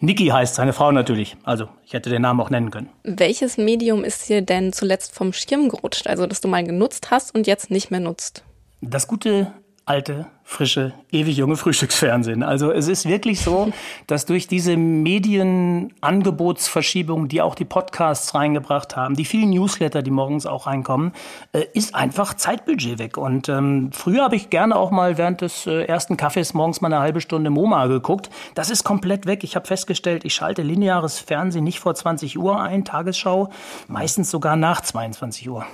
[0.00, 1.36] Niki heißt seine Frau natürlich.
[1.44, 2.90] Also ich hätte den Namen auch nennen können.
[3.02, 6.06] Welches Medium ist dir denn zuletzt vom Schirm gerutscht?
[6.06, 8.44] Also das du mal genutzt hast und jetzt nicht mehr nutzt?
[8.82, 9.52] Das gute
[9.86, 12.42] alte, frische, ewig junge Frühstücksfernsehen.
[12.42, 13.70] Also es ist wirklich so,
[14.08, 20.44] dass durch diese Medienangebotsverschiebung, die auch die Podcasts reingebracht haben, die vielen Newsletter, die morgens
[20.44, 21.12] auch reinkommen,
[21.52, 23.16] äh, ist einfach Zeitbudget weg.
[23.16, 26.92] Und ähm, früher habe ich gerne auch mal während des äh, ersten Kaffees morgens mal
[26.92, 28.28] eine halbe Stunde MoMA geguckt.
[28.56, 29.44] Das ist komplett weg.
[29.44, 33.50] Ich habe festgestellt, ich schalte lineares Fernsehen nicht vor 20 Uhr ein, Tagesschau,
[33.86, 35.64] meistens sogar nach 22 Uhr.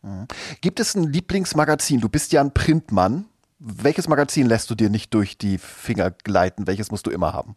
[0.00, 0.28] Mhm.
[0.62, 2.00] Gibt es ein Lieblingsmagazin?
[2.00, 3.26] Du bist ja ein Printmann.
[3.62, 6.66] Welches Magazin lässt du dir nicht durch die Finger gleiten?
[6.66, 7.56] Welches musst du immer haben?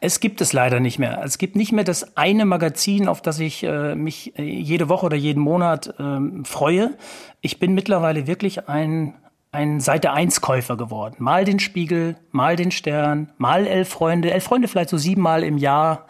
[0.00, 1.22] Es gibt es leider nicht mehr.
[1.24, 5.06] Es gibt nicht mehr das eine Magazin, auf das ich äh, mich äh, jede Woche
[5.06, 6.98] oder jeden Monat äh, freue.
[7.40, 9.14] Ich bin mittlerweile wirklich ein,
[9.52, 11.16] ein Seite 1 Käufer geworden.
[11.20, 14.32] Mal den Spiegel, mal den Stern, mal Elf Freunde.
[14.32, 16.08] Elf Freunde vielleicht so siebenmal im Jahr.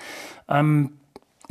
[0.49, 0.99] Ähm,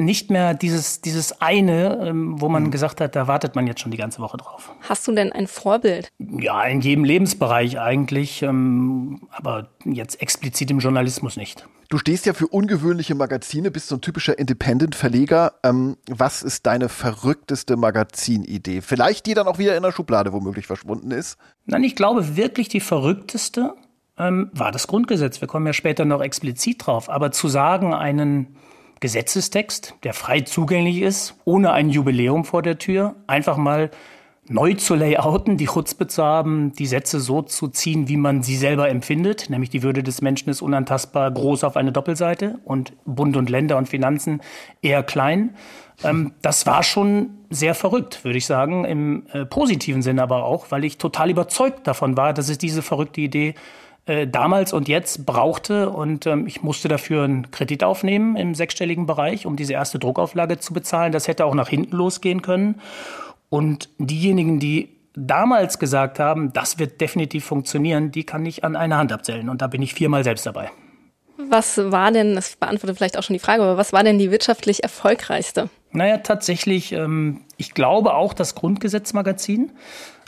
[0.06, 2.72] nicht mehr dieses, dieses eine, ähm, wo man mhm.
[2.72, 4.74] gesagt hat, da wartet man jetzt schon die ganze Woche drauf.
[4.82, 6.10] Hast du denn ein Vorbild?
[6.20, 11.66] Ja, in jedem Lebensbereich eigentlich, ähm, aber jetzt explizit im Journalismus nicht.
[11.90, 15.56] Du stehst ja für ungewöhnliche Magazine, bist so ein typischer Independent-Verleger.
[15.64, 18.82] Ähm, was ist deine verrückteste Magazinidee?
[18.82, 21.38] Vielleicht die dann auch wieder in der Schublade womöglich verschwunden ist?
[21.66, 23.76] Nein, ich glaube wirklich die verrückteste
[24.18, 25.42] ähm, war das Grundgesetz.
[25.42, 27.10] Wir kommen ja später noch explizit drauf.
[27.10, 28.56] Aber zu sagen, einen
[29.02, 33.92] Gesetzestext, der frei zugänglich ist, ohne ein Jubiläum vor der Tür, einfach mal
[34.48, 38.56] neu zu layouten, die Chutzpe zu haben, die Sätze so zu ziehen, wie man sie
[38.56, 43.38] selber empfindet, nämlich die Würde des Menschen ist unantastbar groß auf eine Doppelseite und Bund
[43.38, 44.42] und Länder und Finanzen
[44.82, 45.56] eher klein.
[46.04, 50.68] Ähm, das war schon sehr verrückt, würde ich sagen, im äh, positiven Sinne aber auch,
[50.70, 53.56] weil ich total überzeugt davon war, dass es diese verrückte Idee
[54.06, 55.90] äh, damals und jetzt brauchte.
[55.90, 60.60] Und ähm, ich musste dafür einen Kredit aufnehmen im sechsstelligen Bereich, um diese erste Druckauflage
[60.60, 61.12] zu bezahlen.
[61.12, 62.82] Das hätte auch nach hinten losgehen können.
[63.50, 68.98] Und diejenigen, die damals gesagt haben, das wird definitiv funktionieren, die kann ich an einer
[68.98, 69.50] Hand abzählen.
[69.50, 70.72] Und da bin ich viermal selbst dabei.
[71.50, 74.32] Was war denn, das beantwortet vielleicht auch schon die Frage, aber was war denn die
[74.32, 75.70] wirtschaftlich erfolgreichste?
[75.92, 79.72] Naja, tatsächlich, ähm, ich glaube auch das Grundgesetzmagazin.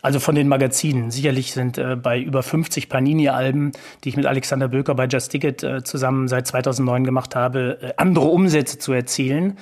[0.04, 1.12] Also von den Magazinen.
[1.12, 3.72] Sicherlich sind äh, bei über 50 Panini-Alben,
[4.04, 7.94] die ich mit Alexander Böker bei Just Ticket äh, zusammen seit 2009 gemacht habe, äh,
[7.96, 9.58] andere Umsätze zu erzielen.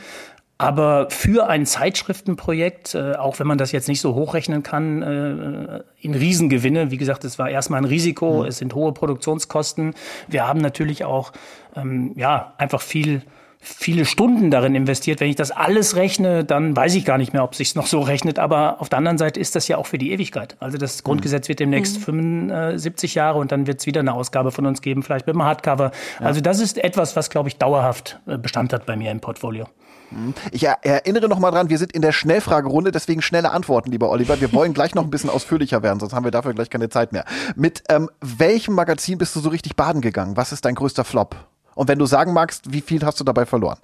[0.58, 5.84] Aber für ein Zeitschriftenprojekt, äh, auch wenn man das jetzt nicht so hochrechnen kann, äh,
[6.00, 8.48] in Riesengewinne, wie gesagt, es war erstmal ein Risiko, mhm.
[8.48, 9.94] es sind hohe Produktionskosten.
[10.28, 11.34] Wir haben natürlich auch
[11.76, 13.22] ähm, ja einfach viel
[13.62, 15.20] viele Stunden darin investiert.
[15.20, 18.02] Wenn ich das alles rechne, dann weiß ich gar nicht mehr, ob sich noch so
[18.02, 18.40] rechnet.
[18.40, 20.58] Aber auf der anderen Seite ist das ja auch für die Ewigkeit.
[20.60, 22.50] Also das Grundgesetz wird demnächst mhm.
[22.50, 25.44] 75 Jahre und dann wird es wieder eine Ausgabe von uns geben, vielleicht mit einem
[25.44, 25.92] Hardcover.
[26.20, 26.26] Ja.
[26.26, 29.68] Also das ist etwas, was, glaube ich, dauerhaft äh, Bestand hat bei mir im Portfolio.
[30.10, 30.34] Mhm.
[30.52, 34.42] Ich erinnere noch mal dran, wir sind in der Schnellfragerunde, deswegen schnelle Antworten, lieber Oliver.
[34.42, 37.12] Wir wollen gleich noch ein bisschen ausführlicher werden, sonst haben wir dafür gleich keine Zeit
[37.12, 37.26] mehr.
[37.56, 40.36] Mit ähm, welchem Magazin bist du so richtig baden gegangen?
[40.36, 41.36] Was ist dein größter Flop?
[41.76, 43.78] Und wenn du sagen magst, wie viel hast du dabei verloren?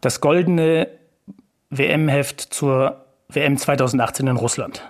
[0.00, 0.88] Das goldene
[1.70, 4.82] WM-Heft zur WM 2018 in Russland.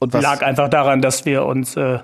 [0.00, 0.22] Und was?
[0.22, 1.98] Lag einfach daran, dass wir uns äh,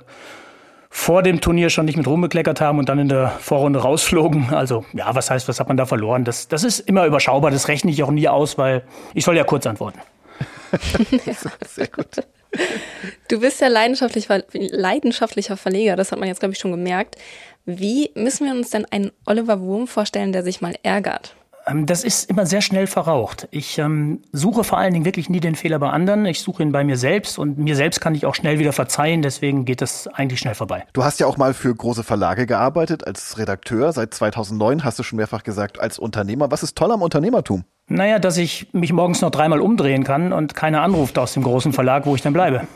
[0.90, 4.54] vor dem Turnier schon nicht mit rumbekleckert haben und dann in der Vorrunde rausflogen.
[4.54, 6.24] Also, ja, was heißt, was hat man da verloren?
[6.24, 8.82] Das, das ist immer überschaubar, das rechne ich auch nie aus, weil
[9.12, 10.00] ich soll ja kurz antworten.
[11.66, 12.24] Sehr gut.
[13.28, 17.16] Du bist ja leidenschaftlich, leidenschaftlicher Verleger, das hat man jetzt, glaube ich, schon gemerkt.
[17.66, 21.34] Wie müssen wir uns denn einen Oliver Wurm vorstellen, der sich mal ärgert?
[21.66, 23.48] Ähm, das ist immer sehr schnell verraucht.
[23.50, 26.26] Ich ähm, suche vor allen Dingen wirklich nie den Fehler bei anderen.
[26.26, 29.22] Ich suche ihn bei mir selbst und mir selbst kann ich auch schnell wieder verzeihen.
[29.22, 30.84] Deswegen geht das eigentlich schnell vorbei.
[30.92, 33.92] Du hast ja auch mal für große Verlage gearbeitet als Redakteur.
[33.92, 36.50] Seit 2009 hast du schon mehrfach gesagt als Unternehmer.
[36.50, 37.64] Was ist toll am Unternehmertum?
[37.86, 41.72] Naja, dass ich mich morgens noch dreimal umdrehen kann und keiner anruft aus dem großen
[41.72, 42.66] Verlag, wo ich dann bleibe.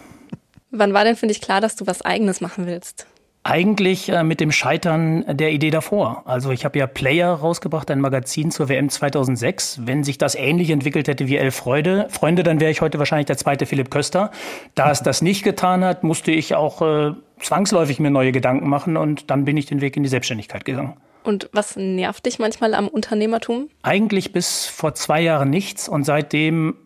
[0.70, 3.07] Wann war denn für dich klar, dass du was Eigenes machen willst?
[3.44, 6.22] Eigentlich äh, mit dem Scheitern der Idee davor.
[6.27, 9.81] Also ich habe ja Player rausgebracht, ein Magazin zur WM 2006.
[9.87, 13.27] Wenn sich das ähnlich entwickelt hätte wie Elf Freude, Freunde, dann wäre ich heute wahrscheinlich
[13.27, 14.31] der zweite Philipp Köster.
[14.74, 18.96] Da es das nicht getan hat, musste ich auch äh, zwangsläufig mir neue Gedanken machen
[18.96, 20.94] und dann bin ich den Weg in die Selbstständigkeit gegangen.
[21.24, 23.68] Und was nervt dich manchmal am Unternehmertum?
[23.83, 26.77] Eigentlich bis vor zwei Jahren nichts und seitdem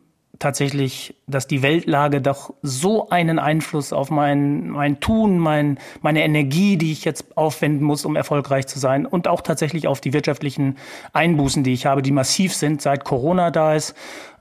[0.42, 6.76] tatsächlich, dass die Weltlage doch so einen Einfluss auf mein, mein Tun, mein, meine Energie,
[6.76, 10.76] die ich jetzt aufwenden muss, um erfolgreich zu sein und auch tatsächlich auf die wirtschaftlichen
[11.12, 13.94] Einbußen, die ich habe, die massiv sind, seit Corona da ist,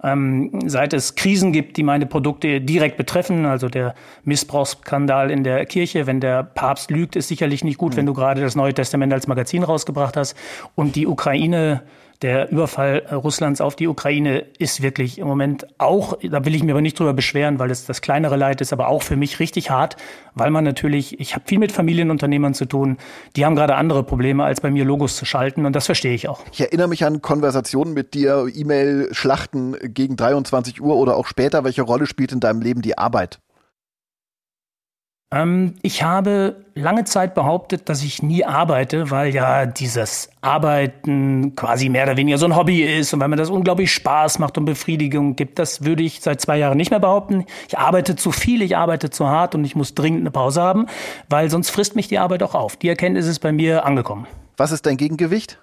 [0.04, 5.68] ähm, seit es Krisen gibt, die meine Produkte direkt betreffen, also der Missbrauchsskandal in der
[5.68, 7.98] Kirche, wenn der Papst lügt, ist sicherlich nicht gut, mhm.
[7.98, 10.36] wenn du gerade das Neue Testament als Magazin rausgebracht hast
[10.74, 11.84] und die Ukraine
[12.22, 16.74] der Überfall Russlands auf die Ukraine ist wirklich im Moment auch, da will ich mir
[16.74, 19.72] aber nicht drüber beschweren, weil es das kleinere Leid ist, aber auch für mich richtig
[19.72, 19.98] hart,
[20.36, 22.98] weil man natürlich, ich habe viel mit Familienunternehmern zu tun,
[23.36, 26.28] die haben gerade andere Probleme, als bei mir Logos zu schalten und das verstehe ich
[26.30, 26.42] auch.
[26.52, 31.64] Ich erinnere mich an Konversationen mit dir, E-Mail-Schlachten gegen 23 Uhr oder auch später.
[31.64, 33.40] Welche Rolle spielt in deinem Leben die Arbeit?
[35.34, 41.90] Ähm, ich habe lange Zeit behauptet, dass ich nie arbeite, weil ja dieses Arbeiten quasi
[41.90, 44.66] mehr oder weniger so ein Hobby ist und weil mir das unglaublich Spaß macht und
[44.66, 45.58] Befriedigung gibt.
[45.58, 47.46] Das würde ich seit zwei Jahren nicht mehr behaupten.
[47.70, 50.88] Ich arbeite zu viel, ich arbeite zu hart und ich muss dringend eine Pause haben,
[51.30, 52.76] weil sonst frisst mich die Arbeit auch auf.
[52.76, 54.28] Die Erkenntnis ist bei mir angekommen.
[54.58, 55.60] Was ist dein Gegengewicht?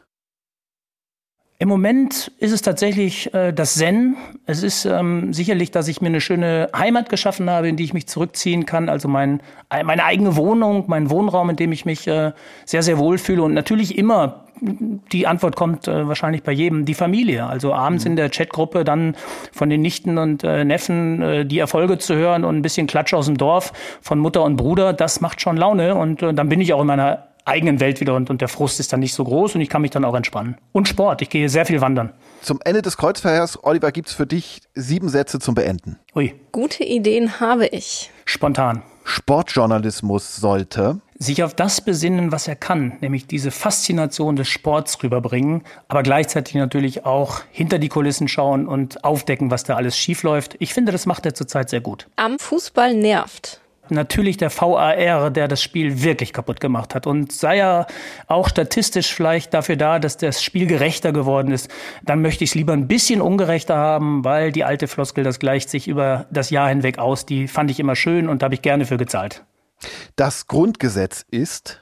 [1.61, 4.17] Im Moment ist es tatsächlich äh, das Zen.
[4.47, 7.93] Es ist ähm, sicherlich, dass ich mir eine schöne Heimat geschaffen habe, in die ich
[7.93, 8.89] mich zurückziehen kann.
[8.89, 12.31] Also mein, meine eigene Wohnung, mein Wohnraum, in dem ich mich äh,
[12.65, 13.43] sehr, sehr wohlfühle.
[13.43, 17.47] Und natürlich immer, die Antwort kommt äh, wahrscheinlich bei jedem, die Familie.
[17.47, 18.13] Also abends mhm.
[18.13, 19.17] in der Chatgruppe dann
[19.51, 23.15] von den Nichten und äh, Neffen äh, die Erfolge zu hören und ein bisschen Klatsch
[23.15, 25.97] aus dem Dorf von Mutter und Bruder, das macht schon Laune.
[25.97, 28.81] Und äh, dann bin ich auch in meiner eigenen Welt wieder und, und der Frust
[28.81, 30.57] ist dann nicht so groß und ich kann mich dann auch entspannen.
[30.73, 32.13] Und Sport, ich gehe sehr viel wandern.
[32.41, 35.99] Zum Ende des Kreuzverhörs, Oliver, gibt es für dich sieben Sätze zum Beenden.
[36.15, 36.35] Ui.
[36.53, 38.11] Gute Ideen habe ich.
[38.25, 38.83] Spontan.
[39.05, 45.63] Sportjournalismus sollte sich auf das besinnen, was er kann, nämlich diese Faszination des Sports rüberbringen,
[45.89, 50.57] aber gleichzeitig natürlich auch hinter die Kulissen schauen und aufdecken, was da alles schiefläuft.
[50.61, 52.07] Ich finde, das macht er zurzeit sehr gut.
[52.17, 57.07] Am Fußball nervt natürlich der VAR, der das Spiel wirklich kaputt gemacht hat.
[57.07, 57.87] Und sei er
[58.27, 61.71] auch statistisch vielleicht dafür da, dass das Spiel gerechter geworden ist,
[62.03, 65.71] dann möchte ich es lieber ein bisschen ungerechter haben, weil die alte Floskel, das gleicht
[65.71, 68.63] sich über das Jahr hinweg aus, die fand ich immer schön und da habe ich
[68.63, 69.45] gerne für gezahlt.
[70.17, 71.81] Das Grundgesetz ist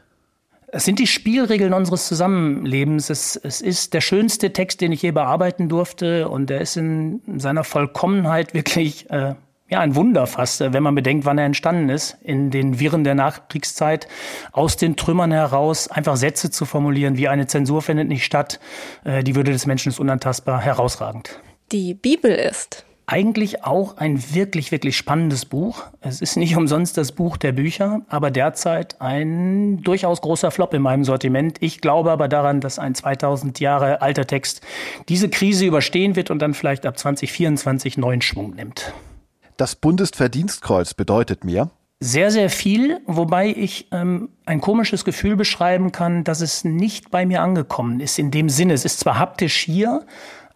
[0.68, 3.08] es sind die Spielregeln unseres Zusammenlebens.
[3.08, 6.28] Es, es, ist der schönste Text, den ich je bearbeiten durfte.
[6.28, 9.36] Und er ist in seiner Vollkommenheit wirklich äh,
[9.68, 13.14] ja, ein Wunder fast, wenn man bedenkt, wann er entstanden ist, in den Wirren der
[13.14, 14.06] Nachkriegszeit,
[14.52, 18.60] aus den Trümmern heraus einfach Sätze zu formulieren, wie eine Zensur findet nicht statt,
[19.04, 21.40] äh, die Würde des Menschen ist unantastbar, herausragend.
[21.72, 25.84] Die Bibel ist eigentlich auch ein wirklich, wirklich spannendes Buch.
[26.00, 30.82] Es ist nicht umsonst das Buch der Bücher, aber derzeit ein durchaus großer Flop in
[30.82, 31.58] meinem Sortiment.
[31.60, 34.60] Ich glaube aber daran, dass ein 2000 Jahre alter Text
[35.08, 38.92] diese Krise überstehen wird und dann vielleicht ab 2024 neuen Schwung nimmt.
[39.56, 41.70] Das Bundesverdienstkreuz bedeutet mir?
[41.98, 47.24] Sehr, sehr viel, wobei ich ähm, ein komisches Gefühl beschreiben kann, dass es nicht bei
[47.24, 48.18] mir angekommen ist.
[48.18, 50.04] In dem Sinne, es ist zwar haptisch hier,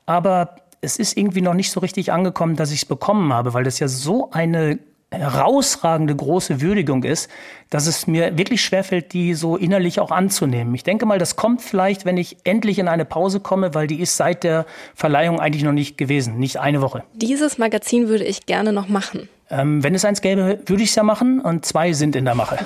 [0.05, 3.65] aber es ist irgendwie noch nicht so richtig angekommen, dass ich es bekommen habe, weil
[3.65, 4.79] das ja so eine
[5.11, 7.29] herausragende große Würdigung ist,
[7.69, 10.75] dass es mir wirklich schwerfällt, die so innerlich auch anzunehmen.
[10.75, 14.01] Ich denke mal, das kommt vielleicht, wenn ich endlich in eine Pause komme, weil die
[14.01, 17.03] ist seit der Verleihung eigentlich noch nicht gewesen, nicht eine Woche.
[17.15, 19.29] Dieses Magazin würde ich gerne noch machen.
[19.51, 22.37] Ähm, wenn es eins gäbe, würde ich es ja machen und zwei sind in der
[22.37, 22.59] Mache.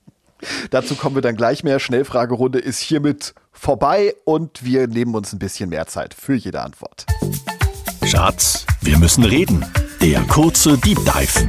[0.70, 1.78] Dazu kommen wir dann gleich mehr.
[1.78, 7.06] Schnellfragerunde ist hiermit vorbei und wir nehmen uns ein bisschen mehr Zeit für jede Antwort.
[8.04, 9.64] Schatz, wir müssen reden.
[10.00, 11.48] Der kurze Deep Dive.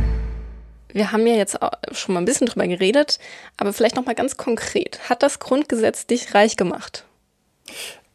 [0.98, 1.60] Wir haben ja jetzt
[1.92, 3.20] schon mal ein bisschen drüber geredet,
[3.56, 5.00] aber vielleicht noch mal ganz konkret.
[5.10, 7.06] Hat das Grundgesetz dich reich gemacht?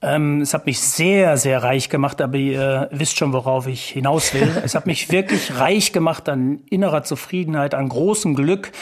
[0.03, 4.35] Ähm, es hat mich sehr, sehr reich gemacht, aber ihr wisst schon, worauf ich hinaus
[4.35, 4.51] will.
[4.65, 8.73] Es hat mich wirklich reich gemacht an innerer Zufriedenheit, an großem Glück,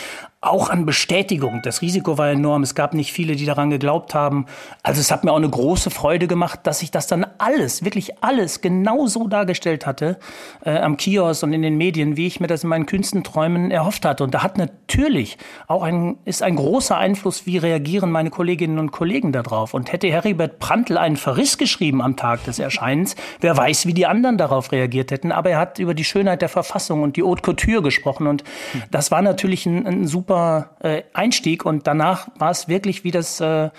[0.43, 1.61] auch an Bestätigung.
[1.63, 2.63] Das Risiko war enorm.
[2.63, 4.47] Es gab nicht viele, die daran geglaubt haben.
[4.83, 8.23] Also es hat mir auch eine große Freude gemacht, dass ich das dann alles, wirklich
[8.23, 10.19] alles genau so dargestellt hatte
[10.65, 13.71] äh, am Kiosk und in den Medien, wie ich mir das in meinen kühnsten Träumen
[13.71, 14.25] erhofft hatte.
[14.25, 18.93] Und da hat natürlich auch ein, ist ein großer Einfluss, wie reagieren meine Kolleginnen und
[18.93, 19.75] Kollegen darauf.
[19.75, 24.07] Und hätte Heribert Prantl einen Verriss geschrieben am Tag des Erscheinens, wer weiß, wie die
[24.07, 25.33] anderen darauf reagiert hätten.
[25.33, 28.27] Aber er hat über die Schönheit der Verfassung und die Haute Couture gesprochen.
[28.27, 28.43] Und
[28.91, 33.11] das war natürlich ein, ein super super äh, Einstieg und danach war es wirklich wie
[33.11, 33.71] das äh,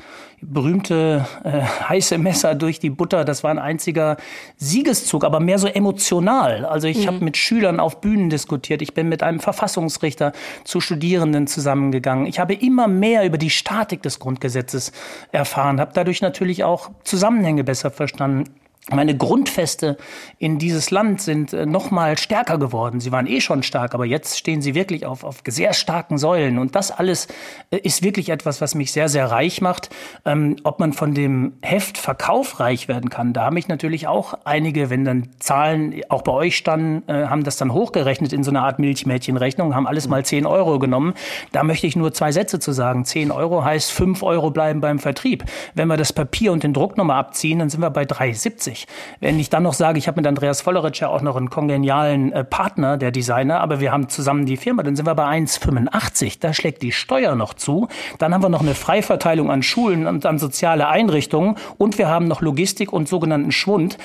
[0.41, 3.23] berühmte äh, heiße Messer durch die Butter.
[3.23, 4.17] Das war ein einziger
[4.57, 6.65] Siegeszug, aber mehr so emotional.
[6.65, 7.07] Also ich mhm.
[7.07, 8.81] habe mit Schülern auf Bühnen diskutiert.
[8.81, 10.33] Ich bin mit einem Verfassungsrichter
[10.65, 12.25] zu Studierenden zusammengegangen.
[12.25, 14.91] Ich habe immer mehr über die Statik des Grundgesetzes
[15.31, 18.43] erfahren, habe dadurch natürlich auch Zusammenhänge besser verstanden.
[18.89, 19.95] Meine Grundfeste
[20.39, 22.99] in dieses Land sind äh, noch mal stärker geworden.
[22.99, 26.57] Sie waren eh schon stark, aber jetzt stehen sie wirklich auf, auf sehr starken Säulen.
[26.57, 27.27] Und das alles
[27.69, 29.91] äh, ist wirklich etwas, was mich sehr, sehr reich macht.
[30.25, 34.89] Ähm, ob man von dem Heftverkauf reich werden kann, da haben mich natürlich auch einige,
[34.89, 38.63] wenn dann Zahlen auch bei euch standen, äh, haben das dann hochgerechnet in so einer
[38.63, 41.13] Art Milchmädchenrechnung, haben alles mal 10 Euro genommen.
[41.51, 43.05] Da möchte ich nur zwei Sätze zu sagen.
[43.05, 45.45] 10 Euro heißt 5 Euro bleiben beim Vertrieb.
[45.75, 48.70] Wenn wir das Papier und den Druck nochmal abziehen, dann sind wir bei 3,70.
[48.71, 48.87] 85.
[49.19, 52.31] Wenn ich dann noch sage, ich habe mit Andreas Volleritsch ja auch noch einen kongenialen
[52.33, 56.37] äh, Partner, der Designer, aber wir haben zusammen die Firma, dann sind wir bei 1,85.
[56.39, 57.87] Da schlägt die Steuer noch zu.
[58.17, 62.27] Dann haben wir noch eine Freiverteilung an Schulen und an soziale Einrichtungen und wir haben
[62.27, 63.97] noch Logistik und sogenannten Schwund.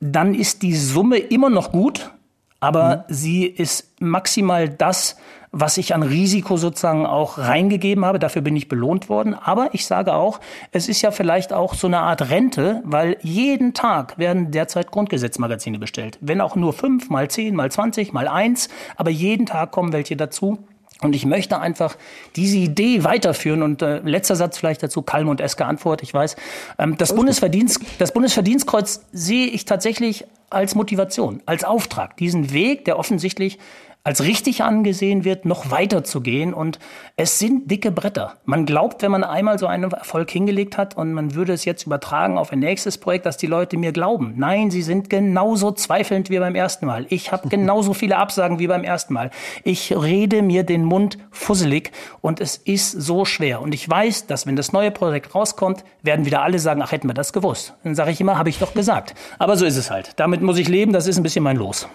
[0.00, 2.10] Dann ist die Summe immer noch gut,
[2.60, 3.14] aber mhm.
[3.14, 5.16] sie ist maximal das,
[5.50, 8.18] was ich an Risiko sozusagen auch reingegeben habe.
[8.18, 9.34] Dafür bin ich belohnt worden.
[9.34, 10.40] Aber ich sage auch,
[10.72, 15.78] es ist ja vielleicht auch so eine Art Rente, weil jeden Tag werden derzeit Grundgesetzmagazine
[15.78, 16.18] bestellt.
[16.20, 18.68] Wenn auch nur fünf, mal zehn, mal zwanzig, mal eins.
[18.96, 20.58] Aber jeden Tag kommen welche dazu.
[21.00, 21.96] Und ich möchte einfach
[22.34, 23.62] diese Idee weiterführen.
[23.62, 26.34] Und äh, letzter Satz vielleicht dazu, Kalm und Eske Antwort, ich weiß.
[26.78, 32.98] Ähm, das, Bundesverdienst, das Bundesverdienstkreuz sehe ich tatsächlich als Motivation, als Auftrag, diesen Weg, der
[32.98, 33.58] offensichtlich
[34.04, 36.54] als richtig angesehen wird, noch weiter zu gehen.
[36.54, 36.78] Und
[37.16, 38.34] es sind dicke Bretter.
[38.44, 41.84] Man glaubt, wenn man einmal so einen Erfolg hingelegt hat und man würde es jetzt
[41.84, 44.34] übertragen auf ein nächstes Projekt, dass die Leute mir glauben.
[44.36, 47.06] Nein, sie sind genauso zweifelnd wie beim ersten Mal.
[47.10, 49.30] Ich habe genauso viele Absagen wie beim ersten Mal.
[49.62, 53.60] Ich rede mir den Mund fusselig und es ist so schwer.
[53.60, 57.08] Und ich weiß, dass wenn das neue Projekt rauskommt, werden wieder alle sagen, ach, hätten
[57.08, 57.74] wir das gewusst.
[57.84, 59.14] Dann sage ich immer, habe ich doch gesagt.
[59.38, 60.12] Aber so ist es halt.
[60.16, 61.88] Damit muss ich leben, das ist ein bisschen mein Los.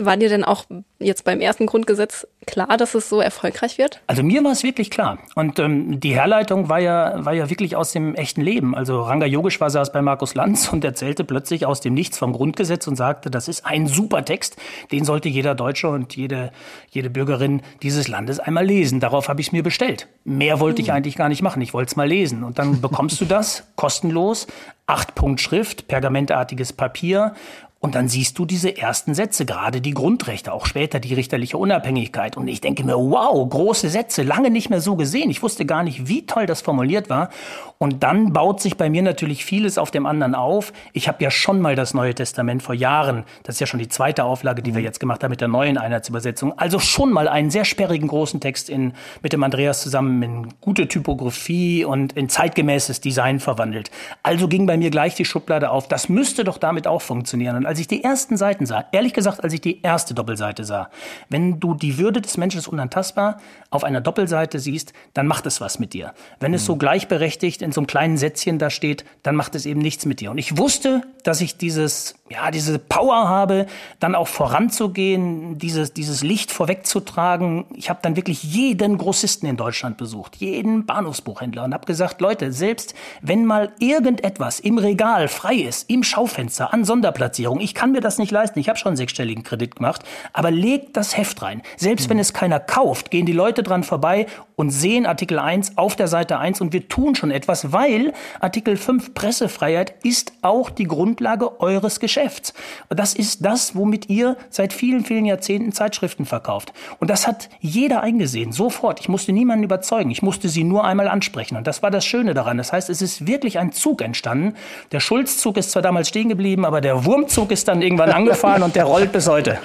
[0.00, 0.64] War dir denn auch
[0.98, 4.00] jetzt beim ersten Grundgesetz klar, dass es so erfolgreich wird?
[4.06, 5.18] Also mir war es wirklich klar.
[5.34, 8.74] Und ähm, die Herleitung war ja, war ja wirklich aus dem echten Leben.
[8.74, 12.86] Also Ranga Yogeshwar saß bei Markus Lanz und erzählte plötzlich aus dem Nichts vom Grundgesetz
[12.86, 14.56] und sagte, das ist ein super Text,
[14.92, 16.50] den sollte jeder Deutsche und jede,
[16.90, 18.98] jede Bürgerin dieses Landes einmal lesen.
[18.98, 20.08] Darauf habe ich es mir bestellt.
[20.24, 20.94] Mehr wollte ich hm.
[20.94, 21.60] eigentlich gar nicht machen.
[21.60, 22.44] Ich wollte es mal lesen.
[22.44, 24.46] Und dann bekommst du das kostenlos.
[24.86, 27.34] Acht Punkt Schrift, pergamentartiges Papier
[27.80, 32.36] und dann siehst du diese ersten Sätze, gerade die Grundrechte, auch später die richterliche Unabhängigkeit.
[32.36, 35.30] Und ich denke mir, wow, große Sätze, lange nicht mehr so gesehen.
[35.30, 37.30] Ich wusste gar nicht, wie toll das formuliert war.
[37.78, 40.72] Und dann baut sich bei mir natürlich vieles auf dem anderen auf.
[40.92, 43.88] Ich habe ja schon mal das Neue Testament vor Jahren, das ist ja schon die
[43.88, 47.50] zweite Auflage, die wir jetzt gemacht haben mit der neuen Einheitsübersetzung, also schon mal einen
[47.50, 53.00] sehr sperrigen großen Text in, mit dem Andreas zusammen in gute Typografie und in zeitgemäßes
[53.00, 53.92] Design verwandelt.
[54.24, 55.86] Also ging bei mir gleich die Schublade auf.
[55.86, 57.54] Das müsste doch damit auch funktionieren.
[57.54, 60.88] Und als ich die ersten Seiten sah, ehrlich gesagt, als ich die erste Doppelseite sah,
[61.28, 63.36] wenn du die Würde des Menschen ist unantastbar
[63.70, 66.14] auf einer Doppelseite siehst, dann macht es was mit dir.
[66.40, 66.56] Wenn mhm.
[66.56, 66.78] es so mhm.
[66.78, 70.30] gleichberechtigt in so einem kleinen Sätzchen da steht, dann macht es eben nichts mit dir.
[70.30, 73.66] Und ich wusste, dass ich dieses, ja, diese Power habe,
[74.00, 77.66] dann auch voranzugehen, dieses, dieses Licht vorwegzutragen.
[77.74, 82.50] Ich habe dann wirklich jeden Grossisten in Deutschland besucht, jeden Bahnhofsbuchhändler und habe gesagt, Leute,
[82.50, 88.00] selbst wenn mal irgendetwas im Regal frei ist, im Schaufenster, an Sonderplatzierung, ich kann mir
[88.00, 91.62] das nicht leisten, ich habe schon einen sechsstelligen Kredit gemacht, aber legt das Heft rein.
[91.76, 92.10] Selbst mhm.
[92.10, 94.26] wenn es keiner kauft, gehen die Leute dran vorbei
[94.58, 98.76] und sehen Artikel 1 auf der Seite 1 und wir tun schon etwas, weil Artikel
[98.76, 102.52] 5 Pressefreiheit ist auch die Grundlage eures Geschäfts.
[102.88, 106.72] Das ist das, womit ihr seit vielen, vielen Jahrzehnten Zeitschriften verkauft.
[106.98, 108.98] Und das hat jeder eingesehen, sofort.
[108.98, 111.56] Ich musste niemanden überzeugen, ich musste sie nur einmal ansprechen.
[111.56, 112.58] Und das war das Schöne daran.
[112.58, 114.56] Das heißt, es ist wirklich ein Zug entstanden.
[114.90, 118.74] Der Schulzzug ist zwar damals stehen geblieben, aber der Wurmzug ist dann irgendwann angefahren und
[118.74, 119.58] der rollt bis heute.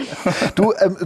[0.53, 0.97] Du, ähm,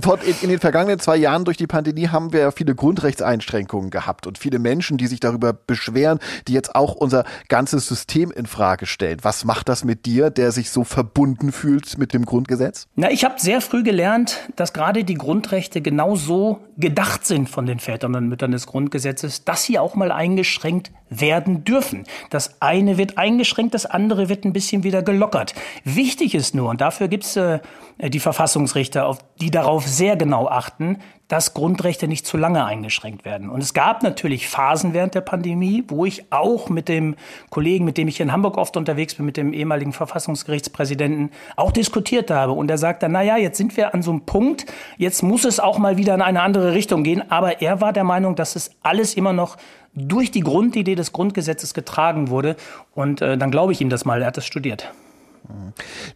[0.41, 4.59] in den vergangenen zwei Jahren durch die Pandemie haben wir viele Grundrechtseinschränkungen gehabt und viele
[4.59, 9.19] Menschen, die sich darüber beschweren, die jetzt auch unser ganzes System in Frage stellen.
[9.21, 12.87] Was macht das mit dir, der sich so verbunden fühlt mit dem Grundgesetz?
[12.95, 17.65] Na, ich habe sehr früh gelernt, dass gerade die Grundrechte genau so gedacht sind von
[17.65, 22.05] den Vätern und Müttern des Grundgesetzes, dass sie auch mal eingeschränkt werden dürfen.
[22.29, 25.53] Das eine wird eingeschränkt, das andere wird ein bisschen wieder gelockert.
[25.83, 27.59] Wichtig ist nur, und dafür gibt's äh,
[27.99, 33.49] die Verfassungsrichter, auf, die darauf sehr genau achten, dass Grundrechte nicht zu lange eingeschränkt werden.
[33.49, 37.15] Und es gab natürlich Phasen während der Pandemie, wo ich auch mit dem
[37.49, 42.31] Kollegen, mit dem ich in Hamburg oft unterwegs bin, mit dem ehemaligen Verfassungsgerichtspräsidenten, auch diskutiert
[42.31, 42.53] habe.
[42.53, 44.65] Und er sagte, na ja, jetzt sind wir an so einem Punkt,
[44.97, 47.29] jetzt muss es auch mal wieder in eine andere Richtung gehen.
[47.29, 49.57] Aber er war der Meinung, dass es alles immer noch
[49.97, 52.55] durch die Grundidee des Grundgesetzes getragen wurde.
[52.93, 54.91] Und äh, dann glaube ich ihm das mal, er hat das studiert.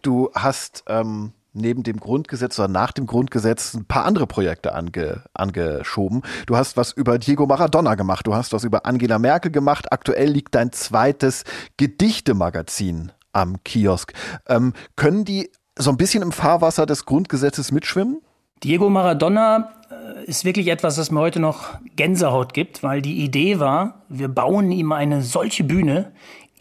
[0.02, 5.22] Du hast ähm, neben dem Grundgesetz oder nach dem Grundgesetz ein paar andere Projekte ange,
[5.34, 6.22] angeschoben.
[6.46, 9.92] Du hast was über Diego Maradona gemacht, du hast was über Angela Merkel gemacht.
[9.92, 11.44] Aktuell liegt dein zweites
[11.76, 14.12] Gedichtemagazin am Kiosk.
[14.48, 18.20] Ähm, können die so ein bisschen im Fahrwasser des Grundgesetzes mitschwimmen?
[18.64, 23.58] Diego Maradona äh, ist wirklich etwas, das mir heute noch Gänsehaut gibt, weil die Idee
[23.58, 26.12] war, wir bauen ihm eine solche Bühne,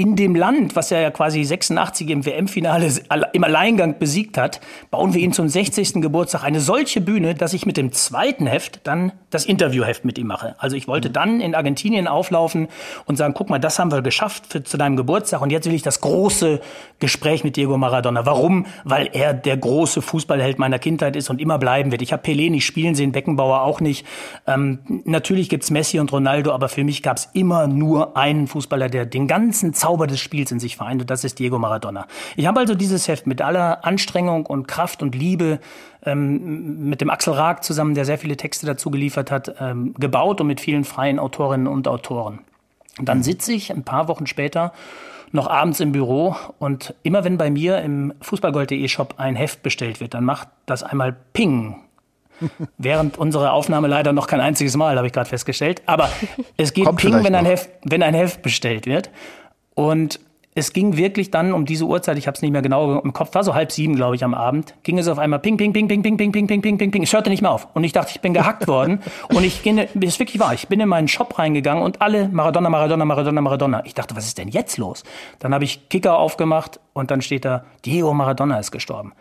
[0.01, 2.91] in dem Land, was er ja quasi 86 im WM-Finale
[3.33, 4.59] im Alleingang besiegt hat,
[4.89, 6.01] bauen wir ihm zum 60.
[6.01, 10.25] Geburtstag eine solche Bühne, dass ich mit dem zweiten Heft dann das Interviewheft mit ihm
[10.25, 10.55] mache.
[10.57, 12.67] Also ich wollte dann in Argentinien auflaufen
[13.05, 15.75] und sagen, guck mal, das haben wir geschafft für, zu deinem Geburtstag und jetzt will
[15.75, 16.61] ich das große
[16.97, 18.25] Gespräch mit Diego Maradona.
[18.25, 18.65] Warum?
[18.83, 22.01] Weil er der große Fußballheld meiner Kindheit ist und immer bleiben wird.
[22.01, 24.03] Ich habe Pelé nicht spielen sehen, Beckenbauer auch nicht.
[24.47, 29.05] Ähm, natürlich gibt's Messi und Ronaldo, aber für mich gab's immer nur einen Fußballer, der
[29.05, 32.07] den ganzen Zauber Zauber des Spiels in sich vereint und das ist Diego Maradona.
[32.37, 35.59] Ich habe also dieses Heft mit aller Anstrengung und Kraft und Liebe
[36.05, 40.39] ähm, mit dem Axel Raag zusammen, der sehr viele Texte dazu geliefert hat, ähm, gebaut
[40.39, 42.39] und mit vielen freien Autorinnen und Autoren.
[42.99, 44.71] Und dann sitze ich ein paar Wochen später
[45.33, 49.99] noch abends im Büro und immer wenn bei mir im Fußballgold.de Shop ein Heft bestellt
[49.99, 51.75] wird, dann macht das einmal Ping
[52.77, 55.81] Während unserer Aufnahme leider noch kein einziges Mal, habe ich gerade festgestellt.
[55.85, 56.09] Aber
[56.57, 59.09] es geht Kommt Ping, wenn ein, Heft, wenn ein Heft bestellt wird.
[59.75, 60.19] Und
[60.53, 63.33] es ging wirklich dann um diese Uhrzeit, ich habe es nicht mehr genau im Kopf,
[63.35, 65.87] war so halb sieben, glaube ich, am Abend, ging es auf einmal ping, ping, ping,
[65.87, 67.03] ping, ping, ping, ping, ping, ping, ping, ping.
[67.03, 67.69] Es hörte nicht mehr auf.
[67.73, 68.99] Und ich dachte, ich bin gehackt worden.
[69.33, 72.69] Und ich ging, ist wirklich wahr, ich bin in meinen Shop reingegangen und alle Maradona,
[72.69, 73.85] Maradona, Maradona, Maradona.
[73.85, 75.03] Ich dachte, was ist denn jetzt los?
[75.39, 79.13] Dann habe ich Kicker aufgemacht und dann steht da, Diego Maradona ist gestorben.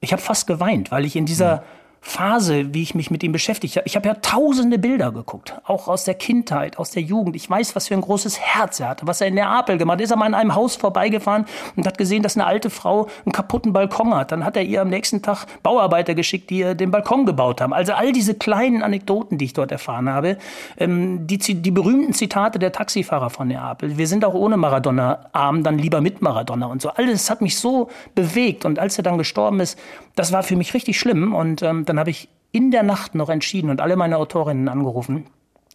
[0.00, 1.62] Ich habe fast geweint, weil ich in dieser
[2.06, 3.86] Phase, wie ich mich mit ihm beschäftigt habe.
[3.86, 7.34] Ich habe ja tausende Bilder geguckt, auch aus der Kindheit, aus der Jugend.
[7.34, 10.02] Ich weiß, was für ein großes Herz er hatte, was er in Neapel gemacht hat.
[10.02, 13.32] Ist er mal in einem Haus vorbeigefahren und hat gesehen, dass eine alte Frau einen
[13.32, 14.30] kaputten Balkon hat.
[14.30, 17.72] Dann hat er ihr am nächsten Tag Bauarbeiter geschickt, die ihr den Balkon gebaut haben.
[17.72, 20.38] Also all diese kleinen Anekdoten, die ich dort erfahren habe,
[20.78, 23.98] ähm, die, die berühmten Zitate der Taxifahrer von Neapel.
[23.98, 26.90] Wir sind auch ohne Maradona arm, dann lieber mit Maradona und so.
[26.90, 28.64] Alles hat mich so bewegt.
[28.64, 29.76] Und als er dann gestorben ist,
[30.14, 31.34] das war für mich richtig schlimm.
[31.34, 35.26] Und ähm, dann habe ich in der Nacht noch entschieden und alle meine Autorinnen angerufen.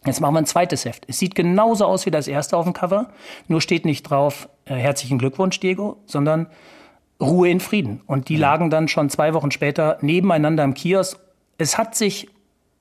[0.04, 1.04] Jetzt machen wir ein zweites Heft.
[1.06, 3.08] Es sieht genauso aus wie das erste auf dem Cover,
[3.46, 6.48] nur steht nicht drauf äh, herzlichen Glückwunsch, Diego, sondern
[7.20, 8.00] Ruhe in Frieden.
[8.06, 11.20] Und die lagen dann schon zwei Wochen später nebeneinander im Kiosk.
[11.56, 12.28] Es hat sich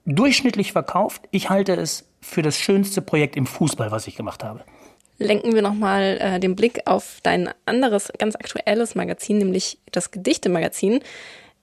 [0.05, 1.27] durchschnittlich verkauft.
[1.29, 4.63] Ich halte es für das schönste Projekt im Fußball, was ich gemacht habe.
[5.19, 11.01] Lenken wir nochmal äh, den Blick auf dein anderes, ganz aktuelles Magazin, nämlich das Gedichte-Magazin.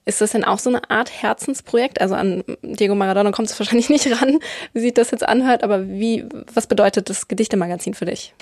[0.09, 2.01] Ist das denn auch so eine Art Herzensprojekt?
[2.01, 4.39] Also an Diego Maradona kommt es wahrscheinlich nicht ran,
[4.73, 8.33] wie sich das jetzt anhört, aber wie, was bedeutet das Gedichtemagazin für dich?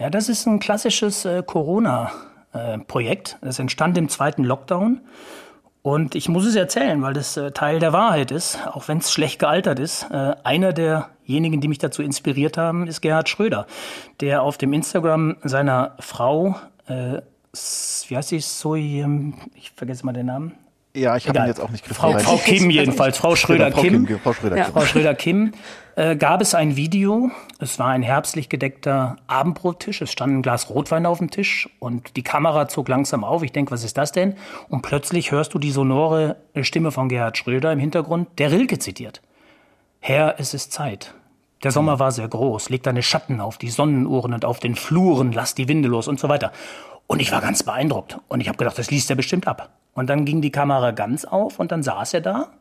[0.00, 3.38] Ja, das ist ein klassisches äh, Corona-Projekt.
[3.40, 5.00] Äh, das entstand im zweiten Lockdown.
[5.82, 9.12] Und ich muss es erzählen, weil das äh, Teil der Wahrheit ist, auch wenn es
[9.12, 10.10] schlecht gealtert ist.
[10.10, 13.68] Äh, einer derjenigen, die mich dazu inspiriert haben, ist Gerhard Schröder,
[14.18, 16.56] der auf dem Instagram seiner Frau,
[16.88, 17.20] äh,
[18.08, 20.56] wie heißt sie, so, ich vergesse mal den Namen,
[20.94, 24.06] ja, ich habe ihn jetzt auch nicht Frau, Frau Kim jedenfalls, Frau Schröder Frau Kim.
[24.06, 24.18] Kim.
[24.18, 24.64] Frau Schröder, ja.
[24.64, 25.52] Frau Schröder Kim
[25.96, 27.30] äh, gab es ein Video.
[27.58, 30.02] Es war ein herbstlich gedeckter Abendbrottisch.
[30.02, 33.42] Es stand ein Glas Rotwein auf dem Tisch und die Kamera zog langsam auf.
[33.42, 34.34] Ich denke, was ist das denn?
[34.68, 39.22] Und plötzlich hörst du die sonore Stimme von Gerhard Schröder im Hintergrund, der Rilke zitiert.
[40.00, 41.14] Herr, es ist Zeit.
[41.62, 42.70] Der Sommer war sehr groß.
[42.70, 46.18] Leg deine Schatten auf die Sonnenuhren und auf den Fluren, lass die Winde los und
[46.18, 46.52] so weiter.
[47.10, 48.18] Und ich war ganz beeindruckt.
[48.28, 49.70] Und ich habe gedacht, das liest er bestimmt ab.
[49.94, 52.52] Und dann ging die Kamera ganz auf und dann saß er da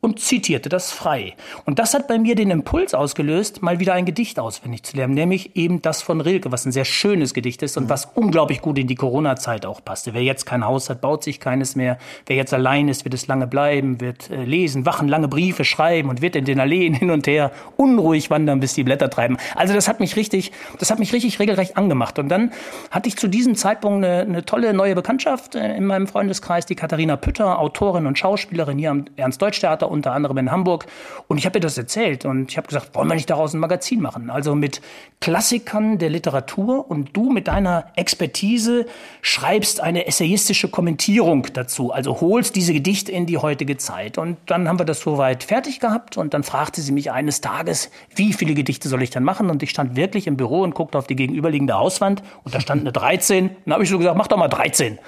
[0.00, 1.34] und zitierte das frei.
[1.64, 5.14] Und das hat bei mir den Impuls ausgelöst, mal wieder ein Gedicht auswendig zu lernen,
[5.14, 7.88] nämlich eben das von Rilke, was ein sehr schönes Gedicht ist und mhm.
[7.88, 10.14] was unglaublich gut in die Corona-Zeit auch passte.
[10.14, 11.98] Wer jetzt kein Haus hat, baut sich keines mehr.
[12.26, 16.08] Wer jetzt allein ist, wird es lange bleiben, wird äh, lesen, wachen, lange Briefe schreiben
[16.08, 19.38] und wird in den Alleen hin und her unruhig wandern, bis die Blätter treiben.
[19.54, 22.18] Also das hat mich richtig, das hat mich richtig regelrecht angemacht.
[22.18, 22.52] Und dann
[22.90, 26.76] hatte ich zu diesem Zeitpunkt eine, eine tolle neue Bekanntschaft äh, in meinem Freundeskreis, die
[26.76, 30.86] Katharina Pütter, Autorin und Schauspielerin hier am Ernst-Deutsch-Theater unter anderem in Hamburg.
[31.28, 33.60] Und ich habe ihr das erzählt und ich habe gesagt, wollen wir nicht daraus ein
[33.60, 34.30] Magazin machen?
[34.30, 34.80] Also mit
[35.20, 38.86] Klassikern der Literatur und du mit deiner Expertise
[39.22, 41.90] schreibst eine essayistische Kommentierung dazu.
[41.90, 44.18] Also holst diese Gedichte in die heutige Zeit.
[44.18, 47.90] Und dann haben wir das soweit fertig gehabt und dann fragte sie mich eines Tages,
[48.14, 49.50] wie viele Gedichte soll ich dann machen?
[49.50, 52.82] Und ich stand wirklich im Büro und guckte auf die gegenüberliegende Hauswand und da stand
[52.82, 53.50] eine 13.
[53.64, 54.98] Dann habe ich so gesagt, mach doch mal 13.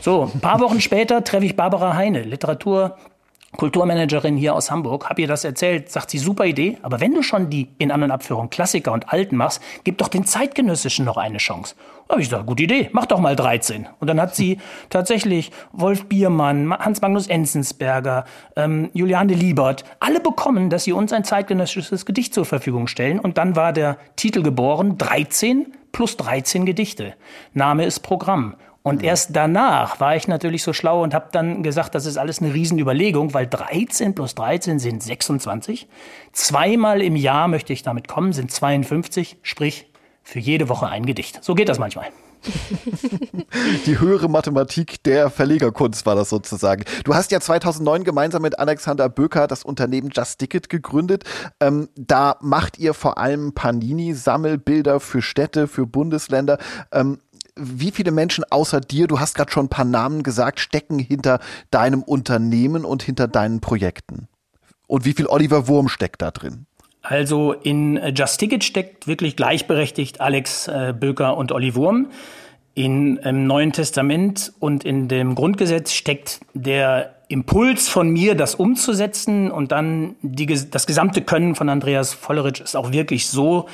[0.00, 2.96] So, ein paar Wochen später treffe ich Barbara Heine, Literatur
[3.56, 7.22] Kulturmanagerin hier aus Hamburg, hab ihr das erzählt, sagt sie, super Idee, aber wenn du
[7.22, 11.18] schon die in An- und Abführung Klassiker und Alten machst, gib doch den Zeitgenössischen noch
[11.18, 11.74] eine Chance.
[12.08, 13.88] Da habe ich gesagt, gute Idee, mach doch mal 13.
[14.00, 14.58] Und dann hat sie
[14.90, 18.24] tatsächlich Wolf Biermann, Hans-Magnus Enzensberger,
[18.56, 23.20] ähm, Juliane Liebert, alle bekommen, dass sie uns ein zeitgenössisches Gedicht zur Verfügung stellen.
[23.20, 27.14] Und dann war der Titel geboren, 13 plus 13 Gedichte.
[27.52, 28.56] Name ist Programm.
[28.82, 32.40] Und erst danach war ich natürlich so schlau und habe dann gesagt, das ist alles
[32.40, 35.88] eine Riesenüberlegung, weil 13 plus 13 sind 26.
[36.32, 39.86] Zweimal im Jahr möchte ich damit kommen, sind 52, sprich
[40.24, 41.42] für jede Woche ein Gedicht.
[41.42, 42.08] So geht das manchmal.
[43.86, 46.84] Die höhere Mathematik der Verlegerkunst war das sozusagen.
[47.04, 51.24] Du hast ja 2009 gemeinsam mit Alexander Böker das Unternehmen Just Ticket gegründet.
[51.60, 56.58] Ähm, da macht ihr vor allem Panini-Sammelbilder für Städte, für Bundesländer.
[56.90, 57.18] Ähm,
[57.62, 61.40] wie viele Menschen außer dir, du hast gerade schon ein paar Namen gesagt, stecken hinter
[61.70, 64.28] deinem Unternehmen und hinter deinen Projekten?
[64.86, 66.66] Und wie viel Oliver Wurm steckt da drin?
[67.02, 72.10] Also in Just Ticket steckt wirklich gleichberechtigt Alex äh, Böker und Olli Wurm.
[72.74, 79.50] In, Im Neuen Testament und in dem Grundgesetz steckt der Impuls von mir, das umzusetzen
[79.50, 83.68] und dann die, das gesamte Können von Andreas Volleritsch ist auch wirklich so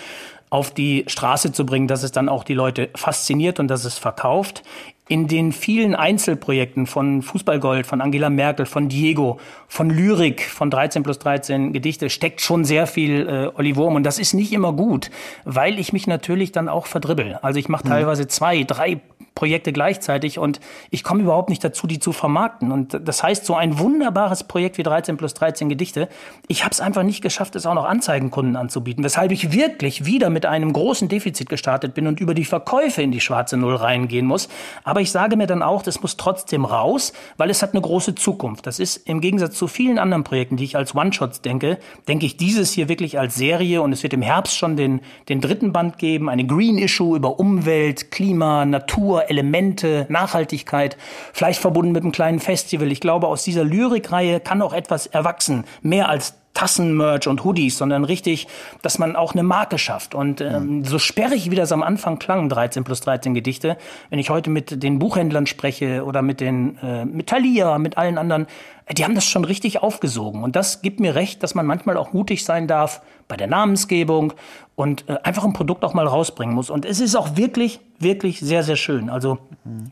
[0.51, 3.99] auf die Straße zu bringen, dass es dann auch die Leute fasziniert und dass es
[3.99, 4.63] verkauft.
[5.09, 11.03] In den vielen Einzelprojekten von Fußballgold, von Angela Merkel, von Diego, von Lyrik, von 13
[11.03, 13.95] plus 13 Gedichte steckt schon sehr viel äh, Olli Wurm.
[13.95, 15.11] Und das ist nicht immer gut,
[15.45, 17.39] weil ich mich natürlich dann auch verdribbel.
[17.43, 17.91] Also ich mache mhm.
[17.91, 19.01] teilweise zwei, drei
[19.39, 20.59] Projekte gleichzeitig und
[20.91, 22.73] ich komme überhaupt nicht dazu, die zu vermarkten.
[22.73, 26.09] Und das heißt, so ein wunderbares Projekt wie 13 plus 13 Gedichte,
[26.49, 30.29] ich habe es einfach nicht geschafft, es auch noch Anzeigenkunden anzubieten, weshalb ich wirklich wieder
[30.29, 34.27] mit einem großen Defizit gestartet bin und über die Verkäufe in die schwarze Null reingehen
[34.27, 34.49] muss.
[34.83, 38.15] Aber ich sage mir dann auch, das muss trotzdem raus, weil es hat eine große
[38.15, 38.67] Zukunft.
[38.67, 42.37] Das ist im Gegensatz zu vielen anderen Projekten, die ich als One-Shots denke, denke ich
[42.37, 45.99] dieses hier wirklich als Serie und es wird im Herbst schon den, den dritten Band
[45.99, 50.97] geben, eine Green Issue über Umwelt, Klima, Natur, Elemente, Nachhaltigkeit,
[51.33, 52.91] vielleicht verbunden mit einem kleinen Festival.
[52.93, 58.03] Ich glaube, aus dieser Lyrikreihe kann auch etwas erwachsen, mehr als Tassenmerch und Hoodies, sondern
[58.03, 58.49] richtig,
[58.83, 60.17] dass man auch eine Marke schafft.
[60.17, 63.77] Und ähm, so sperrig, wie das am Anfang klang, 13 plus 13 Gedichte,
[64.11, 68.19] wenn ich heute mit den Buchhändlern spreche oder mit den äh, mit Thalia, mit allen
[68.19, 68.49] anderen,
[68.93, 70.43] die haben das schon richtig aufgesogen.
[70.43, 74.33] Und das gibt mir recht, dass man manchmal auch mutig sein darf bei der Namensgebung
[74.77, 76.71] und äh, einfach ein Produkt auch mal rausbringen muss.
[76.71, 79.11] Und es ist auch wirklich, wirklich sehr, sehr schön.
[79.11, 79.39] Also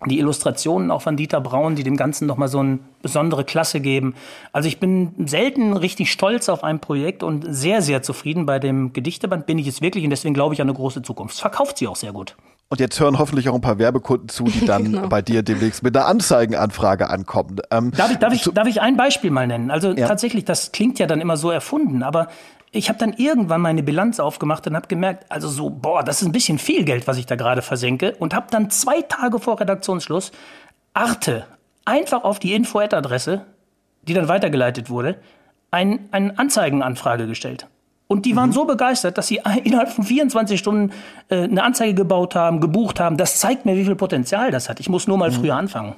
[0.07, 4.15] die Illustrationen auch von Dieter Braun, die dem Ganzen nochmal so eine besondere Klasse geben.
[4.53, 8.47] Also ich bin selten richtig stolz auf ein Projekt und sehr, sehr zufrieden.
[8.47, 11.35] Bei dem Gedichteband bin ich es wirklich und deswegen glaube ich an eine große Zukunft.
[11.35, 12.37] Es verkauft sie auch sehr gut.
[12.69, 15.09] Und jetzt hören hoffentlich auch ein paar Werbekunden zu, die dann genau.
[15.09, 17.61] bei dir demnächst mit einer Anzeigenanfrage ankommen.
[17.71, 19.71] Ähm, darf, ich, darf, ich, darf ich ein Beispiel mal nennen?
[19.71, 20.09] Also ja.
[20.09, 22.27] tatsächlich, das klingt ja dann immer so erfunden, aber
[22.73, 26.29] ich habe dann irgendwann meine Bilanz aufgemacht und habe gemerkt, also so, boah, das ist
[26.29, 28.17] ein bisschen viel Geld, was ich da gerade versenke.
[28.19, 30.33] Und habe dann zwei Tage vor Redaktionsschluss
[30.93, 31.47] Arte
[31.85, 33.47] einfach auf die Info-Adresse,
[34.03, 35.19] die dann weitergeleitet wurde,
[35.71, 37.69] ein, eine Anzeigenanfrage gestellt.
[38.09, 38.55] Und die waren mhm.
[38.55, 40.93] so begeistert, dass sie innerhalb von 24 Stunden
[41.29, 43.17] äh, eine Anzeige gebaut haben, gebucht haben.
[43.17, 44.81] Das zeigt mir, wie viel Potenzial das hat.
[44.81, 45.35] Ich muss nur mal mhm.
[45.35, 45.97] früher anfangen.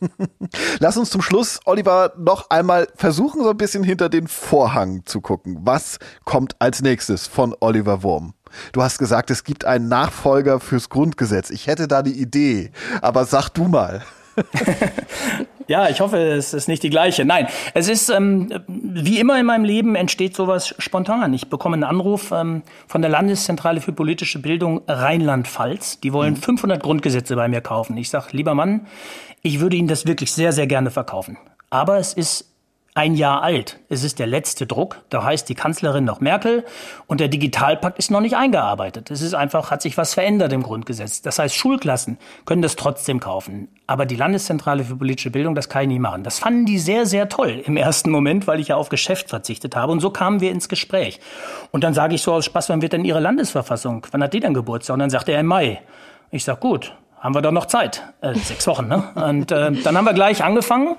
[0.78, 5.20] Lass uns zum Schluss, Oliver, noch einmal versuchen, so ein bisschen hinter den Vorhang zu
[5.20, 5.58] gucken.
[5.62, 8.32] Was kommt als nächstes von Oliver Wurm?
[8.72, 11.50] Du hast gesagt, es gibt einen Nachfolger fürs Grundgesetz.
[11.50, 14.02] Ich hätte da die Idee, aber sag du mal.
[15.70, 17.24] ja, ich hoffe, es ist nicht die gleiche.
[17.24, 21.32] Nein, es ist ähm, wie immer in meinem Leben entsteht sowas spontan.
[21.32, 26.00] Ich bekomme einen Anruf ähm, von der Landeszentrale für politische Bildung Rheinland-Pfalz.
[26.00, 26.82] Die wollen 500 mhm.
[26.82, 27.96] Grundgesetze bei mir kaufen.
[27.98, 28.88] Ich sage, lieber Mann,
[29.42, 31.38] ich würde Ihnen das wirklich sehr, sehr gerne verkaufen.
[31.70, 32.49] Aber es ist
[33.00, 33.80] ein Jahr alt.
[33.88, 34.98] Es ist der letzte Druck.
[35.08, 36.66] Da heißt die Kanzlerin noch Merkel
[37.06, 39.10] und der Digitalpakt ist noch nicht eingearbeitet.
[39.10, 41.22] Es ist einfach, hat sich was verändert im Grundgesetz.
[41.22, 43.68] Das heißt, Schulklassen können das trotzdem kaufen.
[43.86, 46.24] Aber die Landeszentrale für politische Bildung, das kann ich nie machen.
[46.24, 49.76] Das fanden die sehr, sehr toll im ersten Moment, weil ich ja auf Geschäft verzichtet
[49.76, 49.92] habe.
[49.92, 51.20] Und so kamen wir ins Gespräch.
[51.70, 54.06] Und dann sage ich so aus Spaß, wann wird denn Ihre Landesverfassung?
[54.10, 54.92] Wann hat die denn Geburtstag?
[54.92, 55.80] Und dann sagt er im Mai.
[56.30, 58.02] Ich sag gut, haben wir doch noch Zeit.
[58.22, 59.04] Äh, sechs Wochen, ne?
[59.14, 60.96] Und äh, dann haben wir gleich angefangen.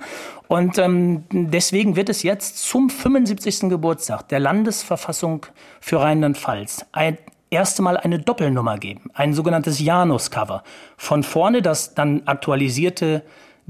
[0.48, 3.68] Und ähm, deswegen wird es jetzt zum 75.
[3.68, 5.46] Geburtstag der Landesverfassung
[5.80, 7.18] für Rheinland-Pfalz ein
[7.50, 10.62] erste Mal eine Doppelnummer geben, ein sogenanntes Janus-Cover.
[10.96, 13.22] Von vorne das dann aktualisierte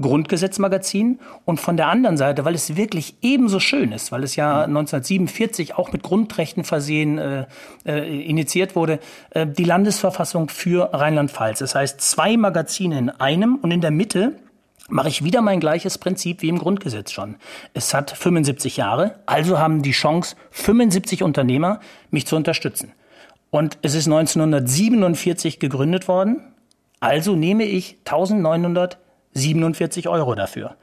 [0.03, 4.65] Grundgesetzmagazin und von der anderen Seite, weil es wirklich ebenso schön ist, weil es ja
[4.65, 7.45] 1947 auch mit Grundrechten versehen äh,
[7.85, 8.99] äh, initiiert wurde,
[9.31, 11.59] äh, die Landesverfassung für Rheinland-Pfalz.
[11.59, 14.33] Das heißt zwei Magazine in einem und in der Mitte
[14.89, 17.35] mache ich wieder mein gleiches Prinzip wie im Grundgesetz schon.
[17.73, 21.79] Es hat 75 Jahre, also haben die Chance 75 Unternehmer,
[22.11, 22.91] mich zu unterstützen.
[23.49, 26.41] Und es ist 1947 gegründet worden,
[26.99, 28.97] also nehme ich 1900
[29.33, 30.75] 47 Euro dafür.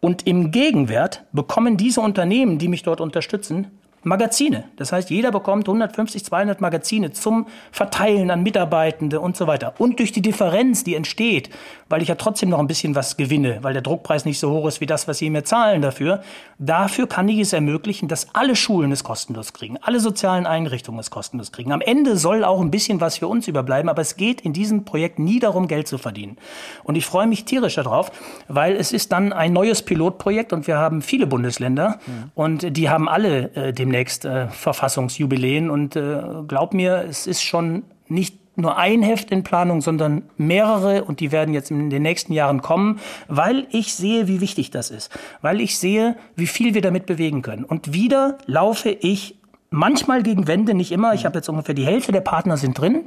[0.00, 3.70] Und im Gegenwert bekommen diese Unternehmen, die mich dort unterstützen,
[4.04, 4.64] Magazine.
[4.76, 9.74] Das heißt, jeder bekommt 150, 200 Magazine zum Verteilen an Mitarbeitende und so weiter.
[9.78, 11.50] Und durch die Differenz, die entsteht,
[11.94, 14.66] weil ich ja trotzdem noch ein bisschen was gewinne, weil der Druckpreis nicht so hoch
[14.66, 16.24] ist wie das, was sie mir zahlen dafür,
[16.58, 21.12] dafür kann ich es ermöglichen, dass alle Schulen es kostenlos kriegen, alle sozialen Einrichtungen es
[21.12, 21.70] kostenlos kriegen.
[21.70, 24.84] Am Ende soll auch ein bisschen was für uns überbleiben, aber es geht in diesem
[24.84, 26.36] Projekt nie darum, Geld zu verdienen.
[26.82, 28.10] Und ich freue mich tierisch darauf,
[28.48, 32.32] weil es ist dann ein neues Pilotprojekt und wir haben viele Bundesländer mhm.
[32.34, 37.84] und die haben alle äh, demnächst äh, Verfassungsjubiläen und äh, glaub mir, es ist schon
[38.08, 42.32] nicht nur ein Heft in Planung, sondern mehrere und die werden jetzt in den nächsten
[42.32, 45.10] Jahren kommen, weil ich sehe, wie wichtig das ist,
[45.42, 47.64] weil ich sehe, wie viel wir damit bewegen können.
[47.64, 49.36] Und wieder laufe ich
[49.70, 51.14] manchmal gegen Wände, nicht immer.
[51.14, 53.06] Ich habe jetzt ungefähr die Hälfte der Partner sind drin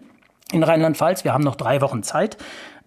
[0.52, 1.24] in Rheinland-Pfalz.
[1.24, 2.38] Wir haben noch drei Wochen Zeit.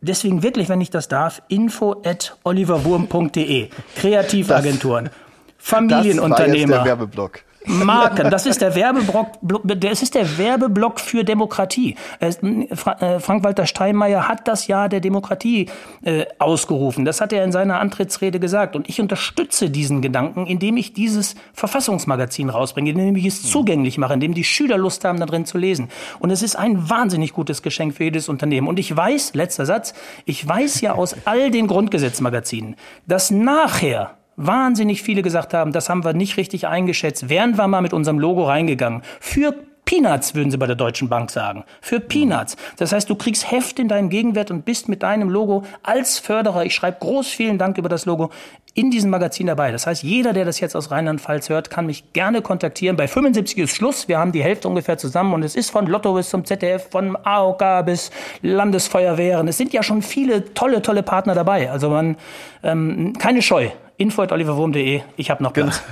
[0.03, 3.69] Deswegen wirklich, wenn ich das darf, info at oliverwurm.de.
[3.97, 5.11] Kreativagenturen,
[5.59, 6.29] Familienunternehmer.
[6.29, 7.41] Das war jetzt der Werbeblock.
[7.67, 11.97] Marken, das ist der Werbeblock, das ist der Werbeblock für Demokratie.
[12.19, 12.33] Äh,
[12.75, 15.69] Frank-Walter Steinmeier hat das Jahr der Demokratie
[16.03, 17.05] äh, ausgerufen.
[17.05, 18.77] Das hat er in seiner Antrittsrede gesagt.
[18.77, 24.15] Und ich unterstütze diesen Gedanken, indem ich dieses Verfassungsmagazin rausbringe, indem ich es zugänglich mache,
[24.15, 25.89] indem die Schüler Lust haben, da drin zu lesen.
[26.19, 28.69] Und es ist ein wahnsinnig gutes Geschenk für jedes Unternehmen.
[28.69, 29.93] Und ich weiß, letzter Satz,
[30.25, 34.17] ich weiß ja aus all den Grundgesetzmagazinen, dass nachher
[34.47, 37.29] wahnsinnig viele gesagt haben, das haben wir nicht richtig eingeschätzt.
[37.29, 39.03] Wären wir mal mit unserem Logo reingegangen.
[39.21, 41.65] Für Peanuts, würden sie bei der Deutschen Bank sagen.
[41.81, 42.57] Für Peanuts.
[42.77, 46.65] Das heißt, du kriegst Heft in deinem Gegenwert und bist mit deinem Logo als Förderer,
[46.65, 48.31] ich schreibe groß vielen Dank über das Logo,
[48.75, 49.73] in diesem Magazin dabei.
[49.73, 52.97] Das heißt, jeder, der das jetzt aus Rheinland-Pfalz hört, kann mich gerne kontaktieren.
[52.97, 54.07] Bei 75 ist Schluss.
[54.07, 57.17] Wir haben die Hälfte ungefähr zusammen und es ist von Lotto bis zum ZDF, von
[57.25, 58.13] AOK bis
[58.43, 59.49] Landesfeuerwehren.
[59.49, 61.69] Es sind ja schon viele tolle, tolle Partner dabei.
[61.69, 62.17] Also man,
[62.63, 63.71] ähm, keine Scheu
[64.01, 65.03] info.oliverwurm.de.
[65.17, 65.83] Ich habe noch Platz.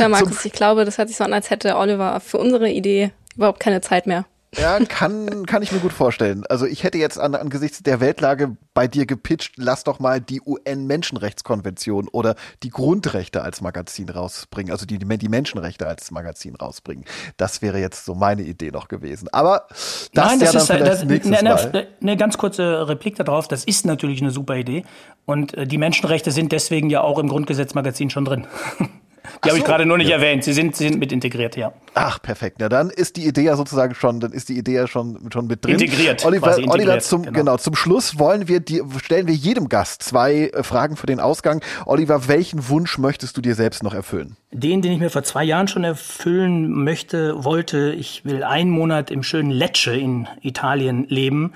[0.00, 3.12] Ja, Markus, ich glaube, das hört sich so an, als hätte Oliver für unsere Idee
[3.36, 4.24] überhaupt keine Zeit mehr.
[4.60, 6.44] Ja, kann, kann ich mir gut vorstellen.
[6.48, 10.40] Also ich hätte jetzt an, angesichts der Weltlage bei dir gepitcht, lass doch mal die
[10.40, 17.04] UN-Menschenrechtskonvention oder die Grundrechte als Magazin rausbringen, also die, die Menschenrechte als Magazin rausbringen.
[17.36, 19.28] Das wäre jetzt so meine Idee noch gewesen.
[19.32, 21.86] Aber das, Nein, das ja ist dann das, nächstes ne, Mal.
[22.00, 24.84] Eine ganz kurze Replik darauf, das ist natürlich eine super Idee.
[25.26, 28.46] Und äh, die Menschenrechte sind deswegen ja auch im Grundgesetzmagazin schon drin.
[29.44, 30.16] Die habe ich gerade nur nicht ja.
[30.16, 30.44] erwähnt.
[30.44, 31.72] Sie sind, sie sind mit integriert, ja.
[31.94, 32.60] Ach, perfekt.
[32.60, 35.46] Ja, dann ist die Idee ja sozusagen schon, dann ist die Idee ja schon, schon
[35.46, 35.74] mit drin.
[35.74, 36.24] Integriert.
[36.24, 37.38] Oliver, integriert, Oliver zum, genau.
[37.38, 37.56] genau.
[37.56, 41.62] zum Schluss wollen wir die, stellen wir jedem Gast zwei äh, Fragen für den Ausgang.
[41.84, 44.36] Oliver, welchen Wunsch möchtest du dir selbst noch erfüllen?
[44.52, 47.92] Den, den ich mir vor zwei Jahren schon erfüllen möchte, wollte.
[47.92, 51.52] Ich will einen Monat im schönen Lecce in Italien leben.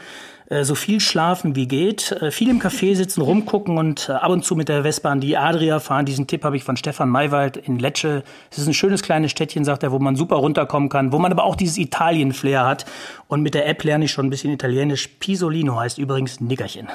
[0.51, 4.31] Äh, so viel schlafen wie geht, äh, viel im Café sitzen, rumgucken und äh, ab
[4.31, 6.05] und zu mit der Vespa an die Adria fahren.
[6.05, 8.25] Diesen Tipp habe ich von Stefan Maywald in Lecce.
[8.51, 11.31] Es ist ein schönes kleines Städtchen, sagt er, wo man super runterkommen kann, wo man
[11.31, 12.85] aber auch dieses Italien-Flair hat.
[13.29, 15.07] Und mit der App lerne ich schon ein bisschen Italienisch.
[15.21, 16.89] Pisolino heißt übrigens Nickerchen.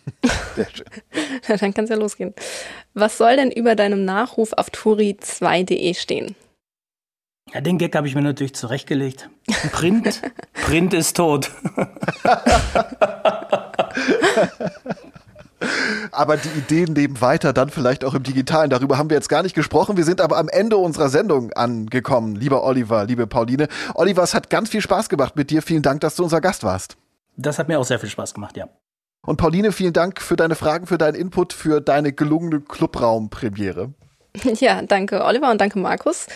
[0.54, 0.86] Sehr schön.
[1.48, 2.34] Ja, dann kann es ja losgehen.
[2.92, 6.36] Was soll denn über deinem Nachruf auf turi2.de stehen?
[7.52, 9.28] Ja, den Gag habe ich mir natürlich zurechtgelegt.
[9.72, 10.22] Print,
[10.52, 11.50] Print ist tot.
[16.12, 18.70] aber die Ideen leben weiter, dann vielleicht auch im Digitalen.
[18.70, 19.96] Darüber haben wir jetzt gar nicht gesprochen.
[19.96, 23.66] Wir sind aber am Ende unserer Sendung angekommen, lieber Oliver, liebe Pauline.
[23.94, 25.62] Oliver, es hat ganz viel Spaß gemacht mit dir.
[25.62, 26.96] Vielen Dank, dass du unser Gast warst.
[27.36, 28.68] Das hat mir auch sehr viel Spaß gemacht, ja.
[29.22, 33.92] Und Pauline, vielen Dank für deine Fragen, für deinen Input, für deine gelungene Clubraum-Premiere.
[34.60, 36.26] Ja, danke Oliver und danke Markus.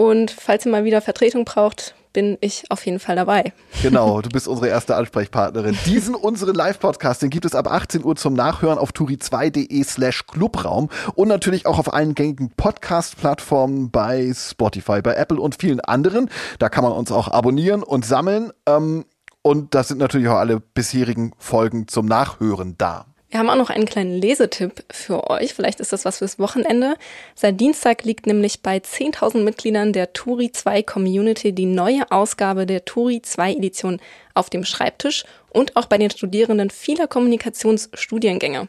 [0.00, 3.52] Und falls ihr mal wieder Vertretung braucht, bin ich auf jeden Fall dabei.
[3.82, 5.76] Genau, du bist unsere erste Ansprechpartnerin.
[5.84, 10.88] Diesen unseren Live-Podcast, den gibt es ab 18 Uhr zum Nachhören auf turi2.de slash Clubraum
[11.16, 16.30] und natürlich auch auf allen gängigen Podcast-Plattformen bei Spotify, bei Apple und vielen anderen.
[16.58, 18.52] Da kann man uns auch abonnieren und sammeln.
[18.64, 19.04] Ähm,
[19.42, 23.04] und da sind natürlich auch alle bisherigen Folgen zum Nachhören da.
[23.30, 25.54] Wir haben auch noch einen kleinen Lesetipp für euch.
[25.54, 26.96] Vielleicht ist das was fürs Wochenende.
[27.36, 32.84] Seit Dienstag liegt nämlich bei 10.000 Mitgliedern der Turi 2 Community die neue Ausgabe der
[32.84, 34.00] Turi 2 Edition
[34.34, 38.66] auf dem Schreibtisch und auch bei den Studierenden vieler Kommunikationsstudiengänge.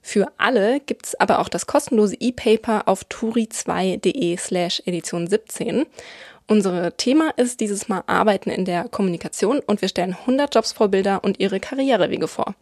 [0.00, 5.84] Für alle gibt's aber auch das kostenlose E-Paper auf turi2.de slash Edition 17.
[6.46, 11.40] Unsere Thema ist dieses Mal Arbeiten in der Kommunikation und wir stellen 100 Jobsvorbilder und
[11.40, 12.54] ihre Karrierewege vor.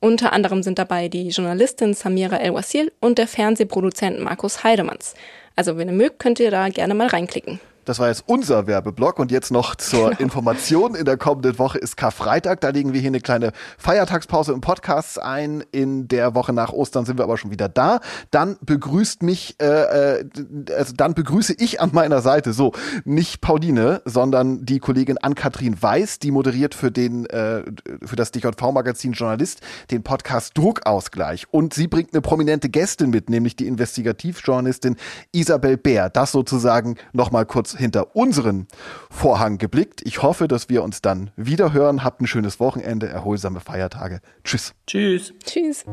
[0.00, 5.14] Unter anderem sind dabei die Journalistin Samira El-Wasil und der Fernsehproduzent Markus Heidemanns.
[5.56, 7.60] Also wenn ihr mögt, könnt ihr da gerne mal reinklicken.
[7.90, 10.20] Das war jetzt unser Werbeblock und jetzt noch zur genau.
[10.20, 10.94] Information.
[10.94, 12.60] In der kommenden Woche ist Karfreitag.
[12.60, 15.64] Da legen wir hier eine kleine Feiertagspause im Podcast ein.
[15.72, 17.98] In der Woche nach Ostern sind wir aber schon wieder da.
[18.30, 20.24] Dann begrüßt mich, äh, äh
[20.72, 22.70] also dann begrüße ich an meiner Seite so
[23.04, 27.64] nicht Pauline, sondern die Kollegin Ann-Kathrin Weiß, die moderiert für den äh,
[28.04, 33.56] für das DJV-Magazin Journalist den Podcast Druckausgleich und sie bringt eine prominente Gästin mit, nämlich
[33.56, 34.94] die Investigativjournalistin
[35.32, 36.08] Isabel Bär.
[36.08, 38.68] Das sozusagen nochmal kurz hinter unseren
[39.10, 40.02] Vorhang geblickt.
[40.04, 42.04] Ich hoffe, dass wir uns dann wieder hören.
[42.04, 44.20] Habt ein schönes Wochenende, erholsame Feiertage.
[44.44, 44.74] Tschüss.
[44.86, 45.32] Tschüss.
[45.44, 45.84] Tschüss.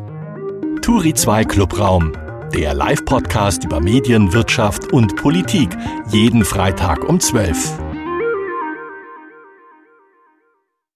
[0.81, 2.13] Turi 2 Clubraum,
[2.53, 5.69] der Live-Podcast über Medien, Wirtschaft und Politik.
[6.09, 7.86] Jeden Freitag um 12